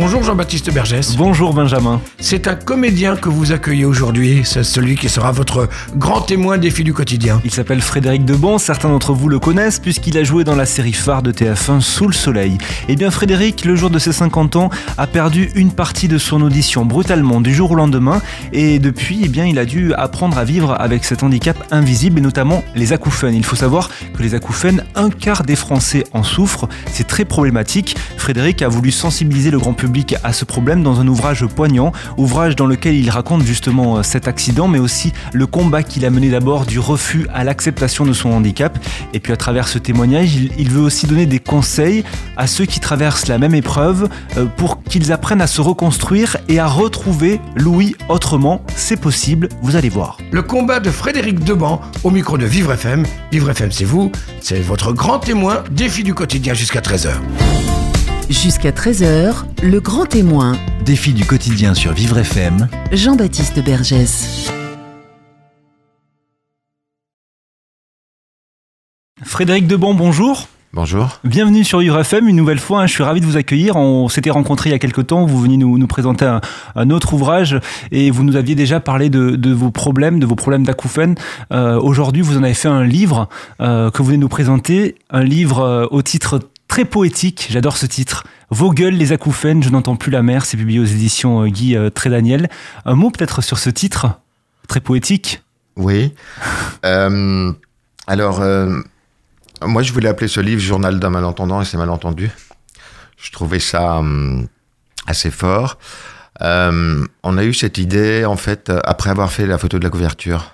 [0.00, 1.16] Bonjour Jean-Baptiste Bergès.
[1.16, 2.00] Bonjour Benjamin.
[2.20, 4.42] C'est un comédien que vous accueillez aujourd'hui.
[4.44, 7.40] C'est celui qui sera votre grand témoin défi du quotidien.
[7.44, 10.92] Il s'appelle Frédéric Debon, certains d'entre vous le connaissent puisqu'il a joué dans la série
[10.92, 12.58] phare de TF1 Sous le soleil.
[12.88, 16.42] Et bien Frédéric, le jour de ses 50 ans, a perdu une partie de son
[16.42, 18.22] audition brutalement du jour au lendemain
[18.52, 22.22] et depuis, eh bien, il a dû apprendre à vivre avec cet handicap invisible et
[22.22, 23.34] notamment les acouphènes.
[23.34, 26.68] Il faut savoir que les acouphènes, un quart des Français en souffrent.
[26.86, 27.96] C'est très problématique.
[28.16, 29.87] Frédéric a voulu sensibiliser le grand public
[30.22, 34.28] à ce problème dans un ouvrage poignant, ouvrage dans lequel il raconte justement euh, cet
[34.28, 38.30] accident, mais aussi le combat qu'il a mené d'abord du refus à l'acceptation de son
[38.30, 38.78] handicap.
[39.14, 42.04] Et puis à travers ce témoignage, il, il veut aussi donner des conseils
[42.36, 46.58] à ceux qui traversent la même épreuve euh, pour qu'ils apprennent à se reconstruire et
[46.58, 48.62] à retrouver Louis autrement.
[48.76, 50.18] C'est possible, vous allez voir.
[50.30, 53.04] Le combat de Frédéric Deban au micro de Vivre FM.
[53.32, 54.12] Vivre FM, c'est vous.
[54.40, 57.12] C'est votre grand témoin défi du quotidien jusqu'à 13h.
[58.28, 60.52] Jusqu'à 13h, le grand témoin.
[60.84, 62.68] Défi du quotidien sur Vivre FM.
[62.92, 64.50] Jean-Baptiste Bergès.
[69.22, 70.48] Frédéric Debon, bonjour.
[70.74, 71.18] Bonjour.
[71.24, 72.82] Bienvenue sur URFM une nouvelle fois.
[72.82, 73.76] hein, Je suis ravi de vous accueillir.
[73.76, 75.24] On s'était rencontrés il y a quelques temps.
[75.24, 76.42] Vous veniez nous, nous présenter un,
[76.76, 77.58] un autre ouvrage
[77.90, 81.14] et vous nous aviez déjà parlé de, de vos problèmes, de vos problèmes d'acouphènes.
[81.52, 83.30] Euh, Aujourd'hui, vous en avez fait un livre
[83.62, 84.96] euh, que vous venez nous présenter.
[85.08, 86.38] Un livre euh, au titre
[86.68, 87.48] très poétique.
[87.50, 88.24] J'adore ce titre.
[88.50, 90.44] Vos gueules, les acouphènes, je n'entends plus la mer.
[90.44, 92.48] C'est publié aux éditions euh, Guy euh, Trédaniel.
[92.84, 94.20] Un mot peut-être sur ce titre
[94.68, 95.42] très poétique?
[95.76, 96.14] Oui.
[96.84, 97.52] Euh,
[98.06, 98.40] alors,
[99.62, 102.30] moi, je voulais appeler ce livre Journal d'un malentendant et c'est malentendu.
[103.16, 104.00] Je trouvais ça
[105.08, 105.76] assez fort.
[106.40, 110.52] On a eu cette idée, en fait, après avoir fait la photo de la couverture.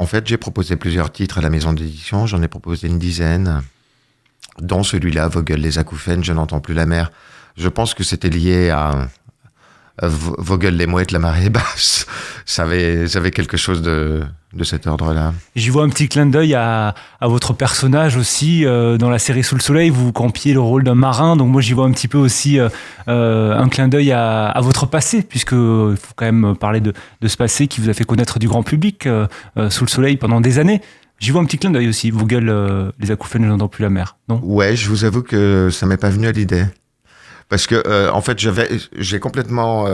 [0.00, 2.26] En fait, j'ai proposé plusieurs titres à la maison d'édition.
[2.26, 3.60] J'en ai proposé une dizaine,
[4.58, 7.12] dont celui-là, Vos gueules, les acouphènes, je n'entends plus la mer.
[7.58, 9.10] Je pense que c'était lié à
[10.02, 12.06] euh, gueules, les mouettes, la marée basse.
[12.46, 15.32] Ça avait quelque chose de, de cet ordre-là?
[15.54, 19.44] J'y vois un petit clin d'œil à, à votre personnage aussi euh, dans la série
[19.44, 19.90] Sous le Soleil.
[19.90, 22.68] Vous campiez le rôle d'un marin, donc moi j'y vois un petit peu aussi euh,
[23.08, 26.92] euh, un clin d'œil à, à votre passé, puisque il faut quand même parler de,
[27.20, 29.26] de ce passé qui vous a fait connaître du grand public euh,
[29.70, 30.80] Sous le Soleil pendant des années.
[31.20, 32.10] J'y vois un petit clin d'œil aussi.
[32.10, 34.16] Vos gueules, les acouphènes, je n'entends plus la mer.
[34.28, 34.40] Non?
[34.42, 36.64] Ouais, je vous avoue que ça m'est pas venu à l'idée.
[37.50, 39.86] Parce que, en fait, j'avais, j'ai complètement,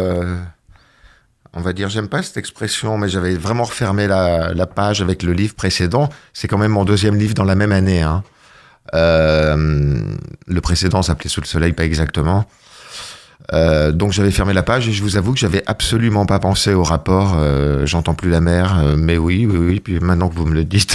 [1.56, 5.32] on va dire, j'aime pas cette expression, mais j'avais vraiment refermé la, page avec le
[5.32, 6.10] livre précédent.
[6.34, 8.02] C'est quand même mon deuxième livre dans la même année.
[8.02, 8.22] Hein.
[8.94, 9.96] Euh,
[10.46, 12.44] le précédent s'appelait Sous le soleil, pas exactement.
[13.54, 16.74] Euh, donc j'avais fermé la page et je vous avoue que j'avais absolument pas pensé
[16.74, 17.36] au rapport.
[17.38, 19.80] euh, J'entends plus la mer, mais oui, oui, oui.
[19.80, 20.94] Puis maintenant que vous me le dites,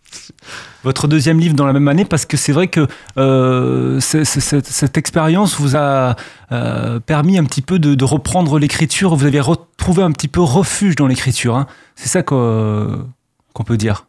[0.84, 5.54] Votre deuxième livre dans la même année, parce que c'est vrai que euh, cette, expérience
[5.60, 6.16] vous a
[6.50, 9.14] euh, permis un petit peu de, reprendre l'écriture.
[9.14, 11.54] Vous avez retrouvé un petit peu refuge dans l'écriture.
[11.56, 11.66] hein.
[11.94, 12.98] C'est ça qu'o-
[13.52, 14.06] qu'on peut dire.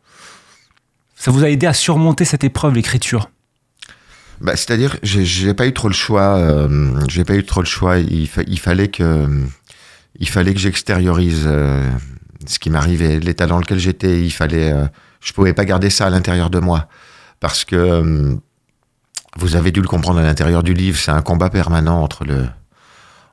[1.15, 3.29] Ça vous a aidé à surmonter cette épreuve, l'écriture?
[4.41, 6.37] Bah, c'est-à-dire, j'ai, j'ai pas eu trop le choix.
[6.37, 7.99] Euh, j'ai pas eu trop le choix.
[7.99, 9.29] Il, fa- il fallait que,
[10.19, 11.87] il fallait que j'extériorise euh,
[12.47, 14.21] ce qui m'arrivait, l'état dans lequel j'étais.
[14.25, 14.73] Il fallait,
[15.23, 16.87] je pouvais pas garder ça à l'intérieur de moi
[17.39, 18.35] parce que euh,
[19.37, 20.99] vous avez dû le comprendre à l'intérieur du livre.
[20.99, 22.45] C'est un combat permanent entre le,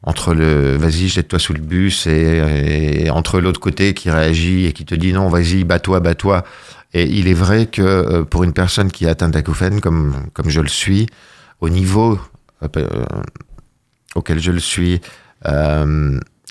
[0.02, 4.84] entre le, vas-y, jette-toi sous le bus et, entre l'autre côté qui réagit et qui
[4.84, 6.44] te dit non, vas-y, bats-toi, bats-toi.
[6.92, 10.48] Et il est vrai que euh, pour une personne qui est atteinte d'acouphène, comme, comme
[10.48, 11.06] je le suis,
[11.60, 12.18] au niveau
[12.76, 13.04] euh,
[14.14, 15.00] auquel je le suis,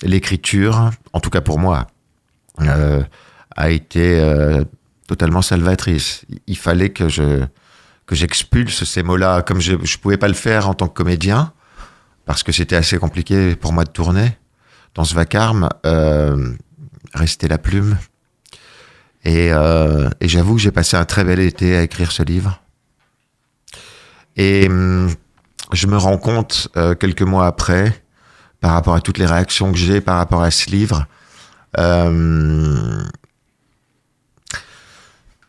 [0.02, 1.86] l'écriture, en tout cas pour moi,
[3.56, 4.18] a été
[5.10, 6.24] totalement salvatrice.
[6.46, 7.44] Il fallait que je
[8.06, 11.52] que j'expulse ces mots-là, comme je je pouvais pas le faire en tant que comédien,
[12.26, 14.38] parce que c'était assez compliqué pour moi de tourner
[14.94, 15.68] dans ce vacarme.
[15.84, 16.54] Euh,
[17.12, 17.98] rester la plume.
[19.24, 22.62] Et, euh, et j'avoue que j'ai passé un très bel été à écrire ce livre.
[24.36, 25.10] Et hum,
[25.72, 28.04] je me rends compte euh, quelques mois après,
[28.60, 31.06] par rapport à toutes les réactions que j'ai par rapport à ce livre,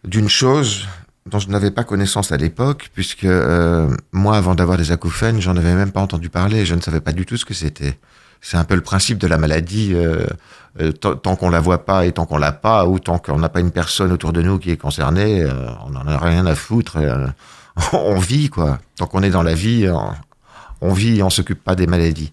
[0.04, 0.88] d'une chose
[1.26, 5.56] dont je n'avais pas connaissance à l'époque, puisque euh, moi, avant d'avoir des acouphènes, j'en
[5.56, 7.98] avais même pas entendu parler, je ne savais pas du tout ce que c'était.
[8.42, 9.94] C'est un peu le principe de la maladie.
[9.94, 10.26] euh,
[10.80, 13.50] euh, tant qu'on la voit pas et tant qu'on l'a pas, ou tant qu'on n'a
[13.50, 15.46] pas une personne autour de nous qui est concernée,
[15.86, 16.98] on n'en a rien à foutre.
[17.94, 18.80] on vit quoi.
[18.96, 20.14] Tant qu'on est dans la vie, on,
[20.80, 22.32] on vit, on s'occupe pas des maladies.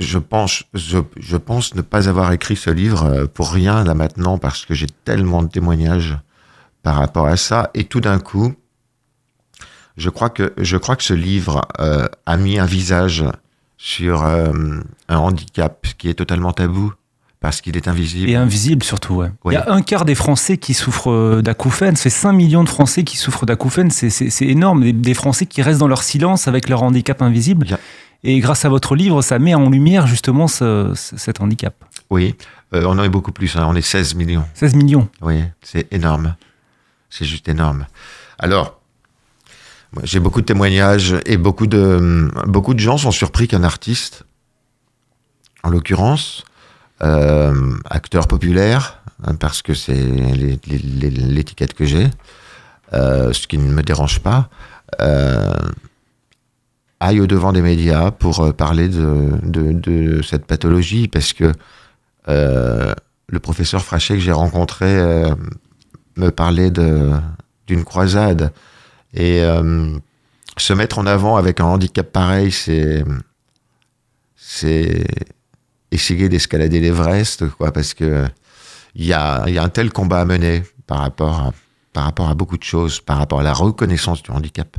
[0.00, 3.94] Je pense, je, je pense ne pas avoir écrit ce livre euh, pour rien là
[3.94, 6.18] maintenant parce que j'ai tellement de témoignages
[6.82, 8.54] par rapport à ça et tout d'un coup,
[9.96, 13.24] je crois que je crois que ce livre euh, a mis un visage
[13.76, 14.52] sur euh,
[15.08, 16.92] un handicap qui est totalement tabou
[17.38, 18.30] parce qu'il est invisible.
[18.30, 19.30] Et invisible surtout, ouais.
[19.44, 19.52] Oui.
[19.54, 21.94] Il y a un quart des Français qui souffrent d'acouphènes.
[21.94, 23.90] C'est 5 millions de Français qui souffrent d'acouphènes.
[23.90, 24.80] C'est- énorme.
[24.82, 27.66] Des, des Français qui restent dans leur silence avec leur handicap invisible.
[28.26, 31.74] Et grâce à votre livre, ça met en lumière justement ce- ce- cet handicap.
[32.10, 32.34] Oui,
[32.74, 33.54] euh, on en est beaucoup plus.
[33.56, 34.44] hein, on est 16 millions.
[34.54, 35.08] 16 millions.
[35.20, 36.34] Oui, c'est énorme.
[37.10, 37.86] C'est juste énorme.
[38.38, 38.80] Alors,
[40.02, 44.24] j'ai beaucoup de témoignages et beaucoup de, beaucoup de gens sont surpris qu'un artiste,
[45.62, 46.44] en l'occurrence,
[47.02, 49.94] euh, acteur populaire, hein, parce que c'est
[50.66, 52.08] l'étiquette que j'ai,
[52.92, 54.48] euh, ce qui ne me dérange pas,
[57.04, 61.52] aille au devant des médias pour euh, parler de, cette pathologie, parce que
[62.28, 62.94] euh,
[63.28, 65.34] le professeur Frachet que j'ai rencontré euh,
[66.16, 68.52] me parlait d'une croisade.
[69.16, 69.42] Et
[70.56, 73.04] se mettre en avant avec un handicap pareil, c'est
[75.92, 78.24] essayer d'escalader l'Everest, parce que
[78.96, 81.52] il y a, un tel combat à mener par rapport
[82.28, 84.76] à beaucoup de choses, par rapport à la reconnaissance du handicap,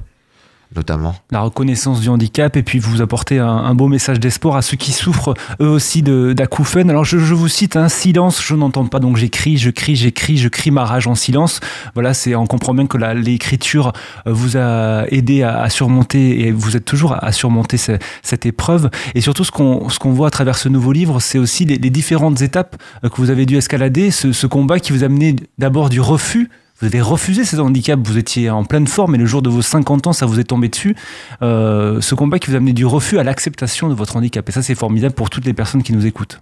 [0.76, 1.16] notamment.
[1.32, 4.92] la reconnaissance du handicap et puis vous apportez un, beau message d'espoir à ceux qui
[4.92, 6.90] souffrent eux aussi d'acouphènes.
[6.90, 10.38] Alors je, je vous cite un silence, je n'entends pas donc j'écris, je crie, j'écris,
[10.38, 11.60] je crie ma rage en silence.
[11.94, 13.94] Voilà, c'est on comprend bien que l'écriture
[14.28, 18.90] euh, vous a aidé à, surmonter et vous êtes toujours à, surmonter ce- cette épreuve.
[19.14, 22.42] Et surtout ce qu'on voit à travers ce nouveau livre, c'est aussi les, les différentes
[22.42, 25.90] étapes euh, que vous avez dû escalader, ce, ce combat qui vous a mené d'abord
[25.90, 26.50] du refus.
[26.80, 29.62] Vous avez refusé cet handicap, vous étiez en pleine forme et le jour de vos
[29.62, 30.96] 50 ans, ça vous est tombé dessus.
[31.42, 34.48] Euh, ce combat qui vous a amené du refus à l'acceptation de votre handicap.
[34.50, 36.42] Et ça, c'est formidable pour toutes les personnes qui nous écoutent.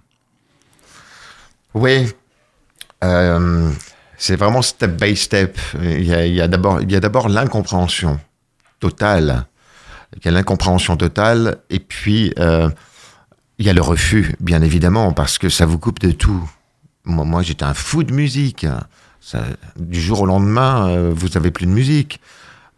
[1.72, 2.08] Oui,
[3.04, 3.70] euh,
[4.16, 5.58] c'est vraiment step by step.
[5.80, 8.18] Il y a, d'abord, a d'abord l'incompréhension
[8.80, 9.46] totale.
[10.16, 12.70] Il y a l'incompréhension totale, et puis euh,
[13.58, 16.48] il y a le refus, bien évidemment, parce que ça vous coupe de tout.
[17.04, 18.66] Moi j'étais un fou de musique.
[19.24, 19.42] Ça,
[19.76, 22.20] du jour au lendemain, euh, vous avez plus de musique.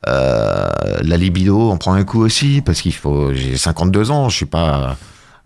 [0.06, 0.70] Euh,
[1.02, 3.34] la libido, on prend un coup aussi, parce qu'il faut.
[3.34, 4.96] J'ai 52 ans, je suis pas.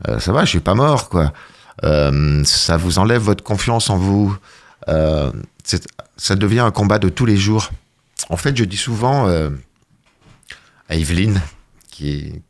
[0.08, 1.32] euh, ça va, je suis pas mort, quoi.
[1.82, 4.36] Ça vous enlève votre confiance en vous.
[4.86, 7.70] Ça devient un combat de tous les jours.
[8.28, 11.40] En fait, je dis souvent à Evelyne,
[11.90, 12.42] qui est,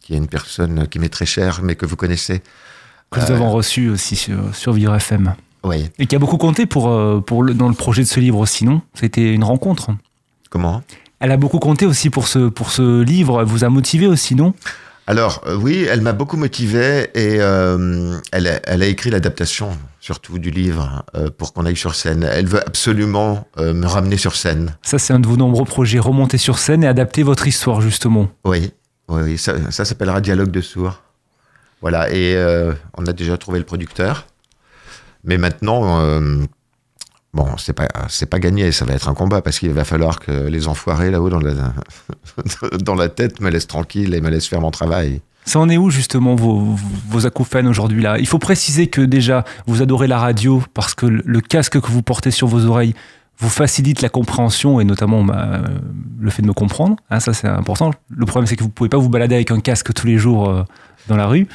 [0.00, 2.42] qui est une personne qui m'est très chère, mais que vous connaissez.
[3.12, 5.36] Que nous avons reçu aussi sur, sur Vivre FM.
[5.66, 5.90] Oui.
[5.98, 8.38] Et qui a beaucoup compté pour, euh, pour le, dans le projet de ce livre
[8.38, 8.82] aussi, non?
[8.94, 9.90] C'était une rencontre.
[10.48, 10.82] Comment?
[11.18, 13.40] Elle a beaucoup compté aussi pour ce, pour ce livre.
[13.40, 14.54] Elle vous a motivé aussi, non?
[15.08, 19.70] Alors, euh, oui, elle m'a beaucoup motivé et euh, elle, a, elle a écrit l'adaptation,
[20.00, 22.22] surtout du livre, euh, pour qu'on aille sur scène.
[22.24, 24.76] Elle veut absolument me ramener sur scène.
[24.82, 25.98] Ça, c'est un de vos nombreux projets.
[25.98, 28.28] Remonter sur scène et adapter votre histoire, justement.
[28.44, 28.72] Oui,
[29.08, 31.02] oui, oui, ça, ça s'appellera Dialogue de sourds.
[31.82, 32.36] Voilà, et
[32.96, 34.26] on a déjà trouvé le producteur.
[35.26, 36.44] Mais maintenant, euh,
[37.34, 40.20] bon, c'est pas, c'est pas gagné, ça va être un combat parce qu'il va falloir
[40.20, 41.74] que les enfoirés là-haut dans la,
[42.80, 45.20] dans la tête me laissent tranquille et me laissent faire mon travail.
[45.44, 46.76] Ça en est où justement vos,
[47.08, 48.18] vos acouphènes aujourd'hui là?
[48.18, 52.02] Il faut préciser que déjà vous adorez la radio parce que le casque que vous
[52.02, 52.94] portez sur vos oreilles
[53.38, 55.60] vous facilite la compréhension et notamment bah,
[56.18, 56.96] le fait de me comprendre.
[57.10, 57.92] Hein, ça c'est important.
[58.10, 60.48] Le problème c'est que vous pouvez pas vous balader avec un casque tous les jours
[60.48, 60.64] euh,
[61.06, 61.46] dans la rue.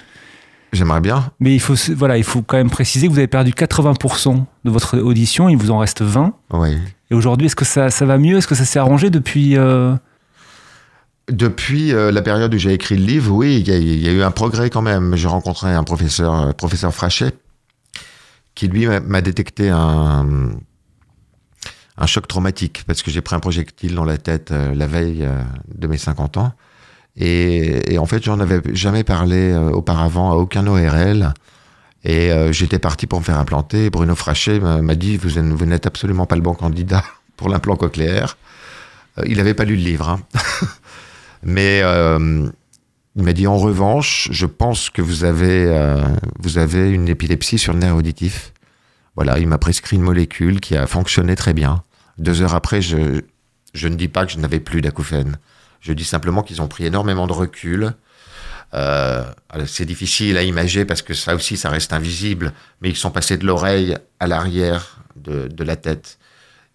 [0.74, 1.32] J'aimerais bien.
[1.40, 4.70] Mais il faut voilà, il faut quand même préciser que vous avez perdu 80% de
[4.72, 5.50] votre audition.
[5.50, 6.34] Il vous en reste 20.
[6.54, 6.78] Oui.
[7.10, 8.38] Et aujourd'hui, est-ce que ça, ça va mieux?
[8.38, 9.94] Est-ce que ça s'est arrangé depuis euh,
[11.30, 14.08] Depuis euh, la période où j'ai écrit le livre, oui, il y, a- il y
[14.08, 15.16] a eu un progrès quand même.
[15.18, 17.34] J'ai rencontré un professeur, euh, professeur Frachet,
[18.56, 20.52] qui lui m'a- détecté un,
[21.98, 25.28] un choc traumatique parce que j'ai pris un projectile dans la tête la veille
[25.76, 26.54] de mes 50 ans.
[27.18, 31.34] Et, en fait, j'en avais jamais parlé euh, auparavant à aucun ORL.
[32.04, 33.90] Et euh, j'étais parti pour me faire implanter.
[33.90, 37.04] Bruno Frachet m'a dit vous, vous n'êtes absolument pas le bon candidat
[37.38, 38.38] pour l'implant cochléaire.
[39.20, 40.10] Euh, il n'avait pas lu le livre.
[40.10, 40.20] hein.
[41.44, 41.80] Mais
[43.16, 45.66] il m'a dit en revanche, je pense que vous avez,
[46.40, 48.54] vous avez une épilepsie sur le nerf auditif.
[49.16, 51.84] Voilà, il m'a prescrit une molécule qui a fonctionné très bien.
[52.20, 53.22] Deux heures après, je,
[53.74, 55.38] je ne dis pas que je n'avais plus d'acouphènes.
[55.82, 57.94] Je dis simplement qu'ils ont pris énormément de recul.
[58.74, 59.26] Euh,
[59.66, 63.38] c'est difficile à imager parce que ça aussi, ça reste invisible, mais ils sont passés
[63.38, 66.20] de l'oreille à l'arrière de, la tête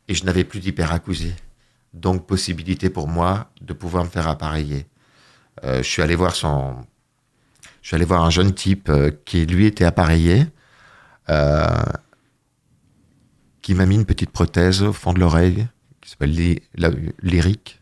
[0.09, 1.35] et je n'avais plus d'hyperacousie.
[1.95, 4.87] Donc, possibilité pour moi de pouvoir me faire appareiller.
[5.65, 6.35] Euh, je suis allé voir
[8.25, 10.47] un jeune type euh, qui lui était appareillé,
[13.63, 15.67] qui m'a mis une petite prothèse au fond de l'oreille,
[16.01, 16.61] qui s'appelle
[17.23, 17.81] Lyrique.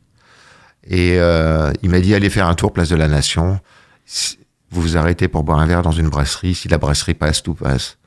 [0.87, 3.61] Et euh, il m'a dit allez faire un tour place de la Nation.
[4.71, 6.55] Vous vous arrêtez pour boire un verre dans une brasserie.
[6.55, 7.99] Si la brasserie passe, tout passe.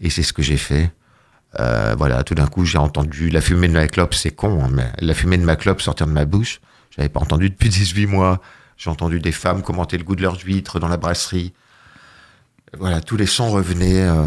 [0.00, 0.92] Et c'est ce que j'ai fait.
[1.60, 4.70] Euh, voilà, tout d'un coup, j'ai entendu la fumée de ma clope, c'est con, hein,
[4.72, 6.60] mais la fumée de ma clope sortir de ma bouche.
[6.90, 8.40] J'avais pas entendu depuis 18 mois.
[8.76, 11.52] J'ai entendu des femmes commenter le goût de leurs huîtres dans la brasserie.
[12.76, 14.26] Voilà, tous les sons revenaient euh,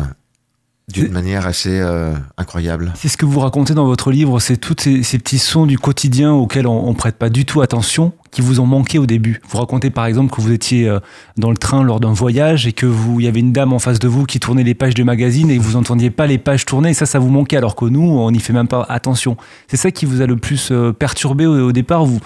[0.93, 2.93] d'une manière assez euh, incroyable.
[2.95, 5.77] C'est ce que vous racontez dans votre livre, c'est tous ces, ces petits sons du
[5.77, 9.41] quotidien auxquels on, on prête pas du tout attention, qui vous ont manqué au début.
[9.49, 10.99] Vous racontez par exemple que vous étiez euh,
[11.35, 13.79] dans le train lors d'un voyage et que vous, il y avait une dame en
[13.79, 16.37] face de vous qui tournait les pages de magazine et que vous entendiez pas les
[16.37, 18.85] pages tourner et ça, ça vous manquait alors que nous, on n'y fait même pas
[18.87, 19.35] attention.
[19.67, 22.05] C'est ça qui vous a le plus euh, perturbé au, au départ.
[22.05, 22.21] Vous,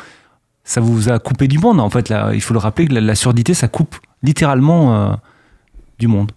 [0.63, 1.79] ça vous a coupé du monde.
[1.79, 5.13] En fait, là, il faut le rappeler que la, la surdité, ça coupe littéralement euh,
[5.97, 6.31] du monde.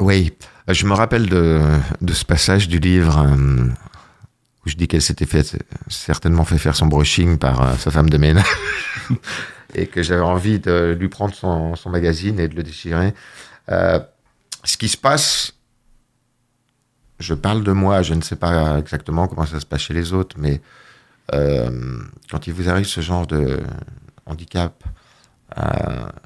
[0.00, 0.32] Oui,
[0.68, 1.60] je me rappelle de,
[2.12, 3.66] ce passage du livre euh,
[4.64, 5.28] où je dis qu'elle s'était
[5.88, 8.46] certainement fait faire son brushing par euh, sa femme de ménage
[9.74, 13.12] et que j'avais envie de lui prendre son, magazine et de le déchirer.
[13.70, 14.00] Euh,
[14.62, 15.52] ce qui se passe,
[17.18, 20.12] je parle de moi, je ne sais pas exactement comment ça se passe chez les
[20.12, 20.60] autres, mais
[21.32, 21.98] euh,
[22.30, 23.60] quand il vous arrive ce genre de
[24.26, 24.82] handicap,
[25.58, 25.62] euh,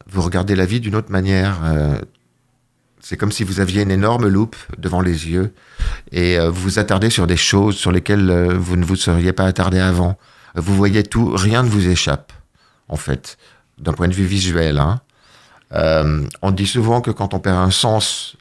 [0.07, 1.59] vous regardez la vie d'une autre manière.
[3.09, 5.55] C'est comme si vous aviez une énorme loupe devant les yeux
[6.13, 9.33] et euh, vous vous attardez sur des choses sur lesquelles euh, vous ne vous seriez
[9.33, 10.19] pas attardé avant.
[10.55, 12.35] Vous voyez tout, rien ne vous échappe,
[12.87, 13.39] en fait,
[13.79, 14.79] d'un point de vue visuel.
[14.79, 15.01] hein.
[15.73, 18.37] Euh, on dit souvent que quand on perd un sens,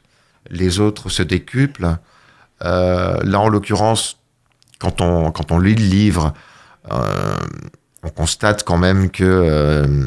[0.50, 1.96] les autres se décuplent.
[2.60, 4.18] Là, en l'occurrence,
[4.78, 6.34] quand on, lit le livre,
[6.90, 10.06] on constate quand même que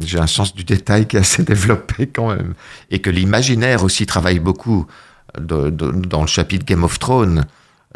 [0.00, 2.54] j'ai un sens du détail qui est assez développé quand même
[2.90, 4.86] et que l'imaginaire aussi travaille beaucoup
[5.38, 7.44] de- de- dans le chapitre Game of Thrones.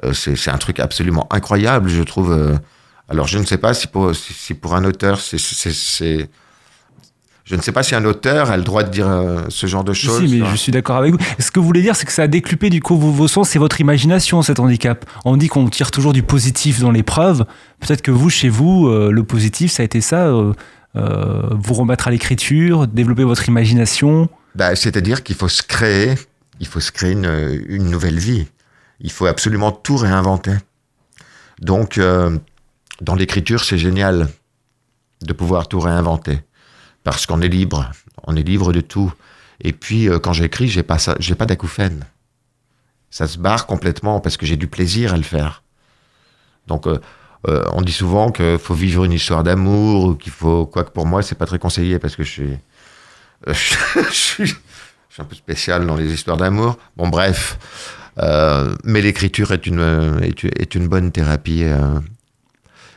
[0.05, 2.33] Euh, c'est un truc absolument incroyable, je trouve.
[2.33, 2.57] euh.
[3.09, 6.29] alors, je ne sais pas si pour, si, si pour un auteur, c'est-
[7.45, 9.83] Je ne sais pas si un auteur a le droit de dire euh, ce genre
[9.85, 10.25] de choses.
[10.27, 11.19] si, mais je suis d'accord avec vous.
[11.41, 13.49] Ce que vous voulez dire, c'est que ça a décupé du coup vos, vos sens,
[13.51, 15.05] c'est votre imagination, cet handicap.
[15.25, 17.45] On dit qu'on tire toujours du positif dans l'épreuve.
[17.81, 20.33] Peut-être que vous, chez vous, le positif, ça a été ça,
[20.95, 24.29] vous remettre à l'écriture, développer votre imagination.
[24.55, 26.15] Bah, C'est-à-dire qu'il faut se créer,
[26.61, 28.47] il faut se créer une, nouvelle vie.
[29.01, 30.55] Il faut absolument tout réinventer.
[31.61, 32.39] Donc, euh,
[33.01, 34.29] dans l'écriture, c'est génial
[35.23, 36.41] de pouvoir tout réinventer.
[37.03, 37.91] Parce qu'on est libre.
[38.25, 39.13] On est libre de tout.
[39.61, 42.05] Et puis, euh, quand j'écris, j'ai pas j'ai pas d'acouphène.
[43.11, 45.63] Ça se barre complètement parce que j'ai du plaisir à le faire.
[46.67, 47.01] Donc, euh,
[47.49, 51.07] euh, on dit souvent qu'il faut vivre une histoire d'amour ou qu'il faut, quoique pour
[51.07, 52.59] moi, c'est pas très conseillé parce que je suis,
[53.47, 53.53] je,
[54.11, 54.55] suis, je
[55.11, 56.79] suis un peu spécial dans les histoires d'amour.
[56.97, 57.59] Bon, bref.
[58.19, 61.65] Euh, mais l'écriture est une, est, est une bonne thérapie.
[61.65, 61.99] euh.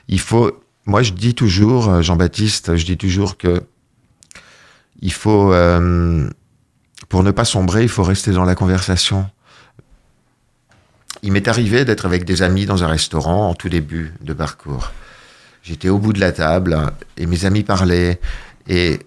[0.08, 0.52] il faut,
[0.86, 3.64] moi, je dis toujours, euh, Jean-Baptiste, je dis toujours que
[5.02, 6.30] il faut, euh,
[7.10, 9.30] pour ne pas sombrer, il faut rester dans la conversation.
[11.25, 14.91] Il m'est arrivé d'être avec des amis dans un restaurant en tout début de parcours.
[15.63, 16.79] J'étais au bout de la table
[17.17, 18.20] et mes amis parlaient
[18.67, 19.00] et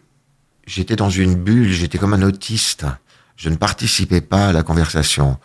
[0.66, 2.86] j'étais dans une bulle, j'étais comme un autiste.
[3.36, 5.38] Je ne participais pas à la conversation.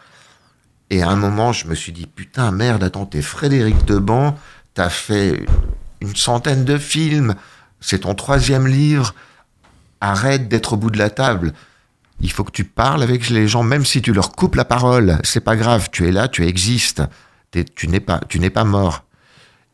[0.90, 4.36] Et à un moment, je me suis dit, putain, merde, attends, t'es Frédéric Deban,
[4.74, 5.46] t'as fait
[6.02, 7.36] une centaine de films,
[7.82, 9.14] c'est ton troisième livre,
[10.02, 11.54] arrête d'être au bout de la table.
[12.24, 15.20] Il faut que tu parles avec les gens, même si tu leur coupes la parole,
[15.24, 17.04] c'est pas grave, tu es là, tu existes,
[17.52, 19.04] T'es- tu n'es pas, tu n'es pas mort.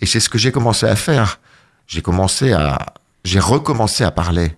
[0.01, 1.39] Et c'est ce que j'ai commencé à faire.
[1.88, 2.77] J'ai commencé à,
[3.24, 4.51] j'ai recommencé à parler.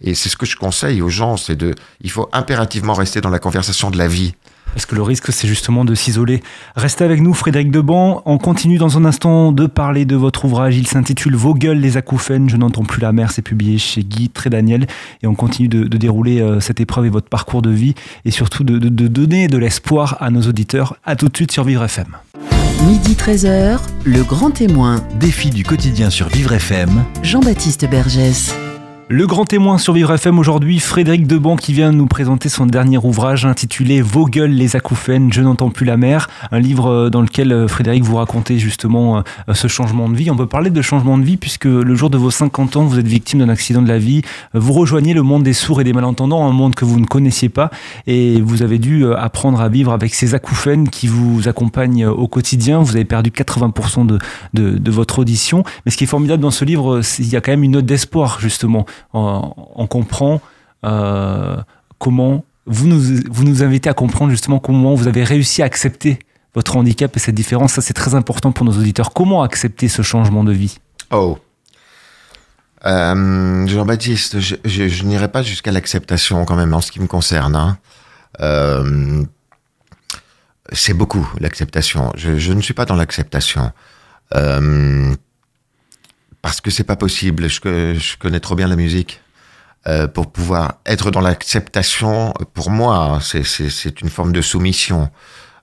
[0.00, 3.30] Et c'est ce que je conseille aux gens, c'est de, il faut impérativement rester dans
[3.30, 4.34] la conversation de la vie.
[4.74, 6.42] Parce que le risque, c'est justement de s'isoler.
[6.76, 8.22] Restez avec nous, Frédéric Deban.
[8.26, 10.76] On continue dans un instant de parler de votre ouvrage.
[10.76, 12.50] Il s'intitule Vos gueules, les acouphènes.
[12.50, 13.30] Je n'entends plus la mer.
[13.30, 14.86] C'est publié chez Guy Trédaniel.
[15.22, 17.94] Et on continue de, de dérouler euh, cette épreuve et votre parcours de vie.
[18.26, 20.96] Et surtout de, de- de donner de l'espoir à nos auditeurs.
[21.06, 22.08] À tout de suite sur Vivre FM.
[22.86, 27.04] Midi 13h, le grand témoin, Défi du quotidien sur Vivre FM.
[27.22, 28.54] Jean-Baptiste Bergès.
[29.08, 32.98] Le grand témoin sur Vivre FM aujourd'hui, Frédéric Deban qui vient nous présenter son dernier
[32.98, 37.20] ouvrage intitulé Vos gueules les acouphènes, je n'entends plus la mer, un livre euh, dans
[37.20, 40.28] lequel euh, Frédéric vous racontez justement euh, ce changement de vie.
[40.28, 42.98] On peut parler de changement de vie puisque le jour de vos 50 ans, vous
[42.98, 44.22] êtes victime d'un accident de la vie,
[44.54, 47.48] vous rejoignez le monde des sourds et des malentendants, un monde que vous ne connaissiez
[47.48, 47.70] pas
[48.08, 52.80] et vous avez dû apprendre à vivre avec ces acouphènes qui vous accompagnent au quotidien.
[52.80, 54.18] Vous avez perdu 80% de,
[54.52, 55.62] de, votre audition.
[55.84, 57.86] Mais ce qui est formidable dans ce livre, il y a quand même une note
[57.86, 58.84] d'espoir justement.
[59.12, 60.40] On, comprend
[60.84, 61.56] euh,
[61.98, 63.00] comment vous nous,
[63.30, 66.18] vous nous invitez à comprendre justement comment vous avez réussi à accepter
[66.54, 67.74] votre handicap et cette différence.
[67.74, 69.12] Ça, c'est très important pour nos auditeurs.
[69.12, 70.78] Comment accepter ce changement de vie?
[71.10, 71.38] Oh.
[72.84, 77.56] Euh, Jean-Baptiste, je, n'irai pas jusqu'à l'acceptation quand même en ce qui me concerne.
[77.56, 77.78] hein.
[78.40, 79.22] Euh,
[80.72, 82.12] c'est beaucoup l'acceptation.
[82.16, 83.70] Je, ne suis pas dans l'acceptation.
[86.46, 87.48] Parce que c'est pas possible.
[87.48, 89.20] Je, co- je connais trop bien la musique.
[89.88, 95.10] Euh, pour pouvoir être dans l'acceptation, pour moi, c'est- c'est une forme de soumission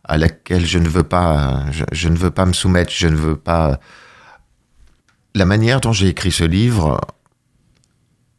[0.03, 1.63] à laquelle je ne veux pas,
[1.93, 3.79] je, ne veux pas me soumettre, je ne veux pas.
[5.35, 6.99] La manière dont j'ai écrit ce livre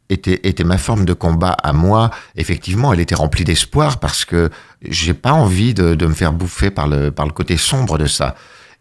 [0.09, 2.11] était, ma forme de combat à moi.
[2.35, 4.51] Effectivement, elle était remplie d'espoir parce que
[4.83, 8.35] j'ai pas envie de, me faire bouffer par le côté sombre de ça.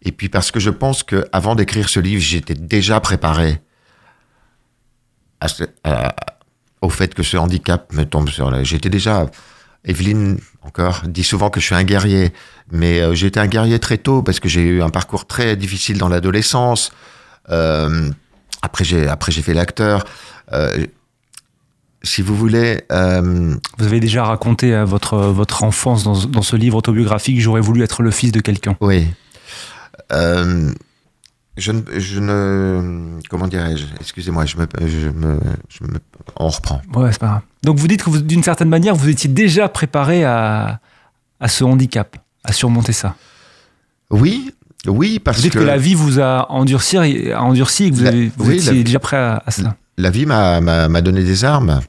[0.05, 3.61] Et puis parce que je pense que avant d'écrire ce livre, j'étais déjà préparé
[5.41, 6.15] à ce- à-
[6.83, 8.63] au fait que ce handicap me tombe sur la.
[8.65, 9.27] J'étais déjà.
[9.87, 12.33] Evelyne, encore, dit souvent que je suis un guerrier.
[12.73, 15.57] Mais euh, j'ai été un guerrier très tôt parce que j'ai eu un parcours très
[15.57, 16.91] difficile dans l'adolescence.
[17.51, 18.09] Euh,
[18.63, 20.05] après, j'ai après j'ai fait l'acteur.
[20.53, 20.87] Euh,
[22.03, 26.77] si vous voulez, euh, Vous avez déjà raconté votre, votre enfance dans, dans ce livre
[26.79, 27.41] autobiographique.
[27.41, 28.77] J'aurais voulu être le fils de quelqu'un.
[28.81, 29.07] oui.
[30.13, 30.71] Euh,
[31.57, 33.85] je ne, je ne, comment dirais-je?
[34.01, 35.99] Excusez-moi, je me, je me, je me,
[36.37, 36.83] on reprend.
[36.95, 37.41] Ouais, c'est pas grave.
[37.63, 40.81] Donc vous dites que d'une certaine manière, vous étiez déjà préparé à,
[41.41, 43.15] à ce handicap, à surmonter ça.
[44.11, 44.53] Oui,
[44.87, 48.03] oui, parce Vous dites que, la vie vous a endurci, a endurci et que vous,
[48.05, 49.77] La- avez- vous oui, étiez la- déjà prêt à, à cela.
[49.97, 51.81] la vie m'a donné des armes.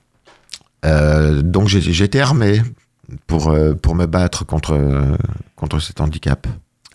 [0.86, 2.62] Euh, donc j'étais armé
[3.27, 4.79] pour, euh, pour me battre contre,
[5.55, 6.45] contre cet handicap.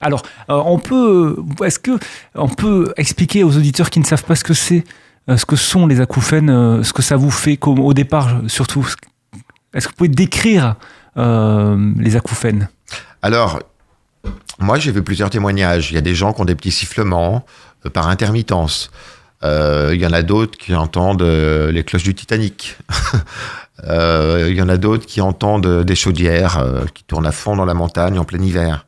[0.01, 1.99] Alors, euh, on peut, est-ce que
[2.35, 4.85] on peut expliquer aux auditeurs qui ne savent pas ce que c'est,
[5.29, 8.87] euh, ce que sont les acouphènes, euh, ce que ça vous fait, au départ surtout.
[9.75, 10.77] Est-ce que vous pouvez décrire
[11.17, 12.69] euh, les acouphènes?
[13.23, 13.61] Alors,
[14.59, 15.93] moi j'ai vu plusieurs témoignages.
[15.93, 17.45] Il y a des gens qui ont des petits sifflements
[17.85, 18.91] euh, par intermittence.
[19.43, 22.77] Euh, il y en a d'autres qui entendent euh, les cloches du Titanic.
[23.85, 27.33] Euh, il y en a d'autres qui entendent euh, des chaudières euh, qui tournent à
[27.33, 28.85] fond dans la montagne en plein hiver.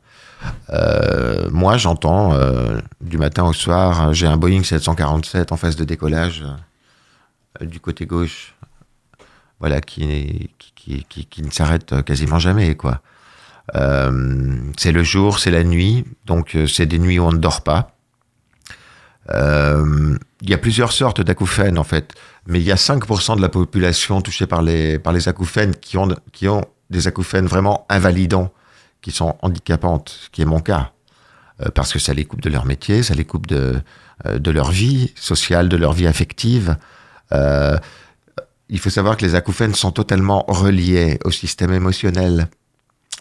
[0.69, 5.83] Euh, moi, j'entends euh, du matin au soir, j'ai un Boeing 747 en phase de
[5.83, 6.43] décollage
[7.61, 8.55] euh, du côté gauche,
[9.59, 10.49] voilà, qui,
[11.37, 12.75] ne s'arrête quasiment jamais.
[13.75, 17.37] Euh, c'est le jour, c'est la nuit, donc euh, c'est des nuits où on ne
[17.37, 17.91] dort pas.
[19.29, 22.13] Euh, Il y a plusieurs sortes d'acouphènes en fait,
[22.45, 26.09] mais il y a 5% de la population touchée par les, par acouphènes qui ont,
[26.33, 28.51] qui ont des acouphènes vraiment invalidants,
[29.03, 30.93] qui sont handicapantes, ce qui est mon cas.
[31.61, 33.79] Euh, parce que ça les coupe de leur métier, ça les coupe de,
[34.25, 36.77] euh, de leur vie sociale, de leur vie affective.
[37.31, 37.77] Euh,
[38.69, 42.47] il faut savoir que les acouphènes sont totalement reliés au système émotionnel.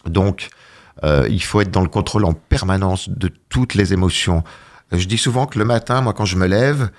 [0.06, 0.48] Donc,
[1.04, 4.44] euh, il faut être dans le contrôle en permanence de toutes les émotions.
[4.92, 6.90] Je dis souvent que le matin, moi, quand je me lève,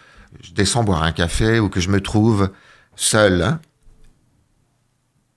[0.42, 2.50] je descends boire un café ou que je me trouve
[2.96, 3.60] seul hein,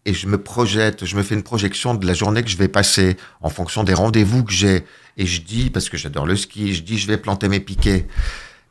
[0.07, 2.69] et je me projette, je me fais une projection de la journée que je vais
[2.69, 4.87] passer en fonction des rendez-vous que j'ai.
[5.16, 8.07] Et je dis, parce que j'adore le ski, je dis, je vais planter mes piquets.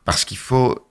[0.06, 0.88] Parce qu'il faut,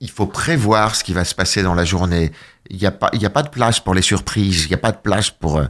[0.00, 2.32] il faut prévoir ce qui va se passer dans la journée.
[2.70, 4.64] Il n'y a pas, a pas de place pour les surprises.
[4.64, 5.66] Il n'y a pas de place pour, euh,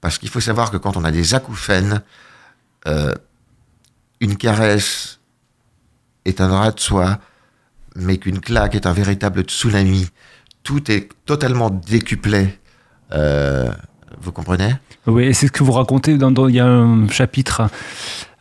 [0.00, 2.02] parce qu'il faut savoir que quand on a des acouphènes,
[2.86, 3.12] euh,
[4.20, 5.18] une caresse
[6.24, 7.18] est un drap de soie,
[7.96, 10.10] mais qu'une claque est un véritable tsunami.
[10.62, 12.56] Tout est totalement décuplé.
[13.12, 13.70] Euh,
[14.20, 14.74] vous comprenez?
[15.06, 16.16] Oui, c'est ce que vous racontez.
[16.18, 17.62] Dans, dans- il y a un chapitre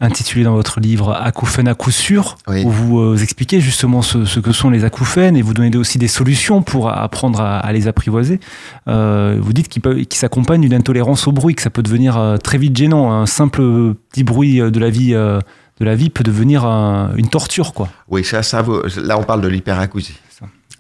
[0.02, 2.64] intitulé dans votre livre Acouphènes à coup sûr, Oui.
[2.66, 5.98] où vous euh, expliquez justement ce, ce que sont les acouphènes et vous donnez aussi
[5.98, 8.40] des solutions pour apprendre à, à les apprivoiser.
[8.88, 12.58] Euh, vous dites qu'ils s'accompagnent d'une intolérance au bruit, que ça peut devenir euh, très
[12.58, 13.12] vite gênant.
[13.12, 15.42] Un simple petit bruit de la vie, de
[15.86, 17.90] la vie peut devenir un- une torture, quoi.
[18.10, 18.66] Oui, ça, ça
[18.98, 20.18] Là, on parle de l'hyperacousie.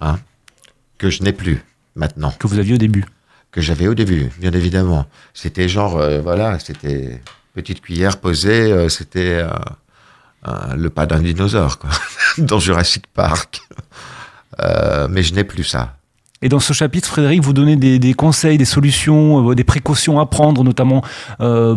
[0.01, 0.17] Hein,
[0.97, 1.63] que je n'ai plus
[1.95, 2.33] maintenant.
[2.37, 3.05] que vous aviez au début.
[3.55, 5.05] Que j'avais au début, bien évidemment.
[5.33, 7.21] C'était genre, euh, voilà, c'était
[7.53, 11.89] petite cuillère posée, euh, c'était euh, le pas d'un dinosaure, quoi,
[12.37, 13.61] dans Jurassic Park.
[15.09, 15.95] Mais je n'ai plus ça.
[16.41, 20.63] Et dans ce chapitre, Frédéric, vous donnez des, conseils, des solutions, des précautions à prendre,
[20.63, 21.01] notamment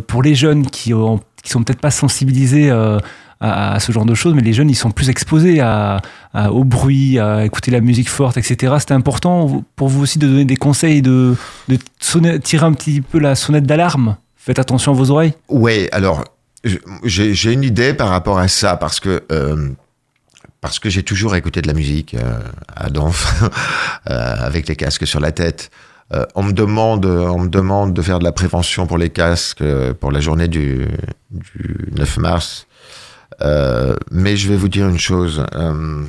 [0.07, 2.71] pour les jeunes qui, ont, qui sont peut-être pas sensibilisés
[3.41, 5.63] à, ce genre de choses, mais les jeunes, ils sont plus exposés
[6.35, 8.75] au bruit, à écouter la musique forte, etc.
[8.79, 11.37] C'était important pour vous aussi de donner des conseils, de,
[12.43, 14.17] tirer un petit peu la sonnette d'alarme.
[14.37, 15.35] Faites attention à vos oreilles.
[15.49, 16.25] Ouais, alors,
[17.05, 19.69] j'ai une idée par rapport à ça, parce que euh,
[20.61, 22.41] parce que j'ai toujours écouté de la musique euh,
[22.75, 23.43] à Donf,
[24.11, 25.71] euh, avec les casques sur la tête.
[26.13, 29.63] Euh, on me demande, on me demande de faire de la prévention pour les casques
[30.01, 30.89] pour la journée du
[31.93, 32.67] 9 mars.
[33.41, 35.45] Euh, mais je vais vous dire une chose.
[35.55, 36.05] euh,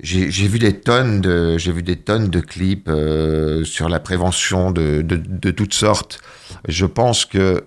[0.00, 5.02] j'ai vu des tonnes de, vu des tonnes de clips euh, sur la prévention de,
[5.02, 6.20] de, toutes sortes.
[6.68, 7.64] Je pense que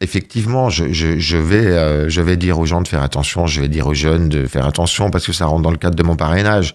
[0.00, 3.46] effectivement, je, vais, je vais dire aux gens de faire attention.
[3.46, 5.96] Je vais dire aux jeunes de faire attention parce que ça rentre dans le cadre
[5.96, 6.74] de mon parrainage.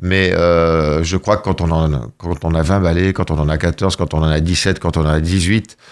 [0.00, 3.48] Mais je crois que quand on, en, quand on a 20 balais, quand on en
[3.50, 5.84] a 14, quand on en a 17, quand on en a 18, euh,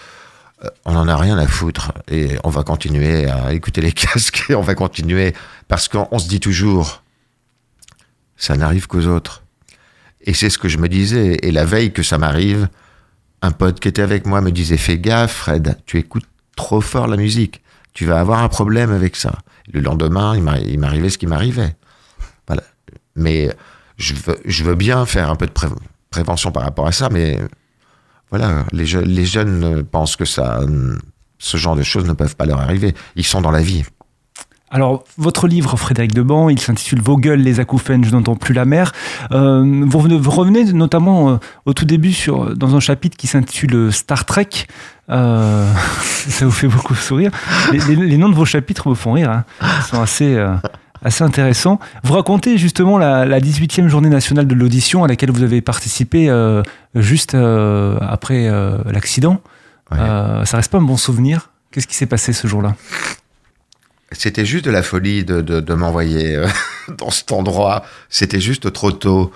[0.85, 1.91] on en a rien à foutre.
[2.09, 5.33] Et on va continuer à écouter les casques et on va continuer.
[5.67, 7.03] Parce qu'on se dit toujours,
[8.37, 9.43] ça n'arrive qu'aux autres.
[10.21, 11.37] Et c'est ce que je me disais.
[11.43, 12.67] Et la veille que ça m'arrive,
[13.41, 17.07] un pote qui était avec moi me disait, fais gaffe Fred, tu écoutes trop fort
[17.07, 17.61] la musique.
[17.93, 19.33] Tu vas avoir un problème avec ça.
[19.71, 21.75] Le lendemain, il m'a- il m'arrivait ce qui m'arrivait.
[22.47, 22.63] Voilà.
[23.15, 23.49] Mais
[23.97, 24.13] je
[24.63, 25.67] veux, bien faire un peu de pré-
[26.09, 27.39] prévention par rapport à ça, mais
[28.31, 30.97] voilà, les, je- les jeunes pensent que ça, euh,
[31.39, 32.93] ce genre de choses ne peuvent pas leur arriver.
[33.15, 33.83] Ils sont dans la vie.
[34.71, 38.65] Alors, votre livre, Frédéric Deban, il s'intitule Vos gueules, les acouphènes, je n'entends plus la
[38.65, 38.91] mer.
[39.31, 40.29] Euh, vous, revenez- vous
[40.73, 42.13] notamment euh, au tout début
[42.55, 44.49] dans un chapitre qui s'intitule Star Trek.
[45.09, 47.31] Ça vous fait beaucoup sourire.
[47.71, 49.31] Les, les- noms de vos chapitres me font rire.
[49.31, 49.43] hein.
[49.61, 50.35] Ils sont assez,
[51.03, 51.79] assez intéressants.
[52.03, 56.29] Vous racontez justement la, la 18e journée nationale de l'audition à laquelle vous avez participé
[56.29, 56.61] euh,
[56.95, 59.41] juste euh, après euh, l'accident.
[59.91, 59.97] Ouais.
[60.45, 62.75] Ça reste pas un bon souvenir Qu'est-ce qui s'est passé ce jour-là?
[64.11, 66.43] C'était juste de la folie de, de, de m'envoyer
[66.97, 67.83] dans cet endroit.
[68.09, 69.31] C'était juste trop tôt.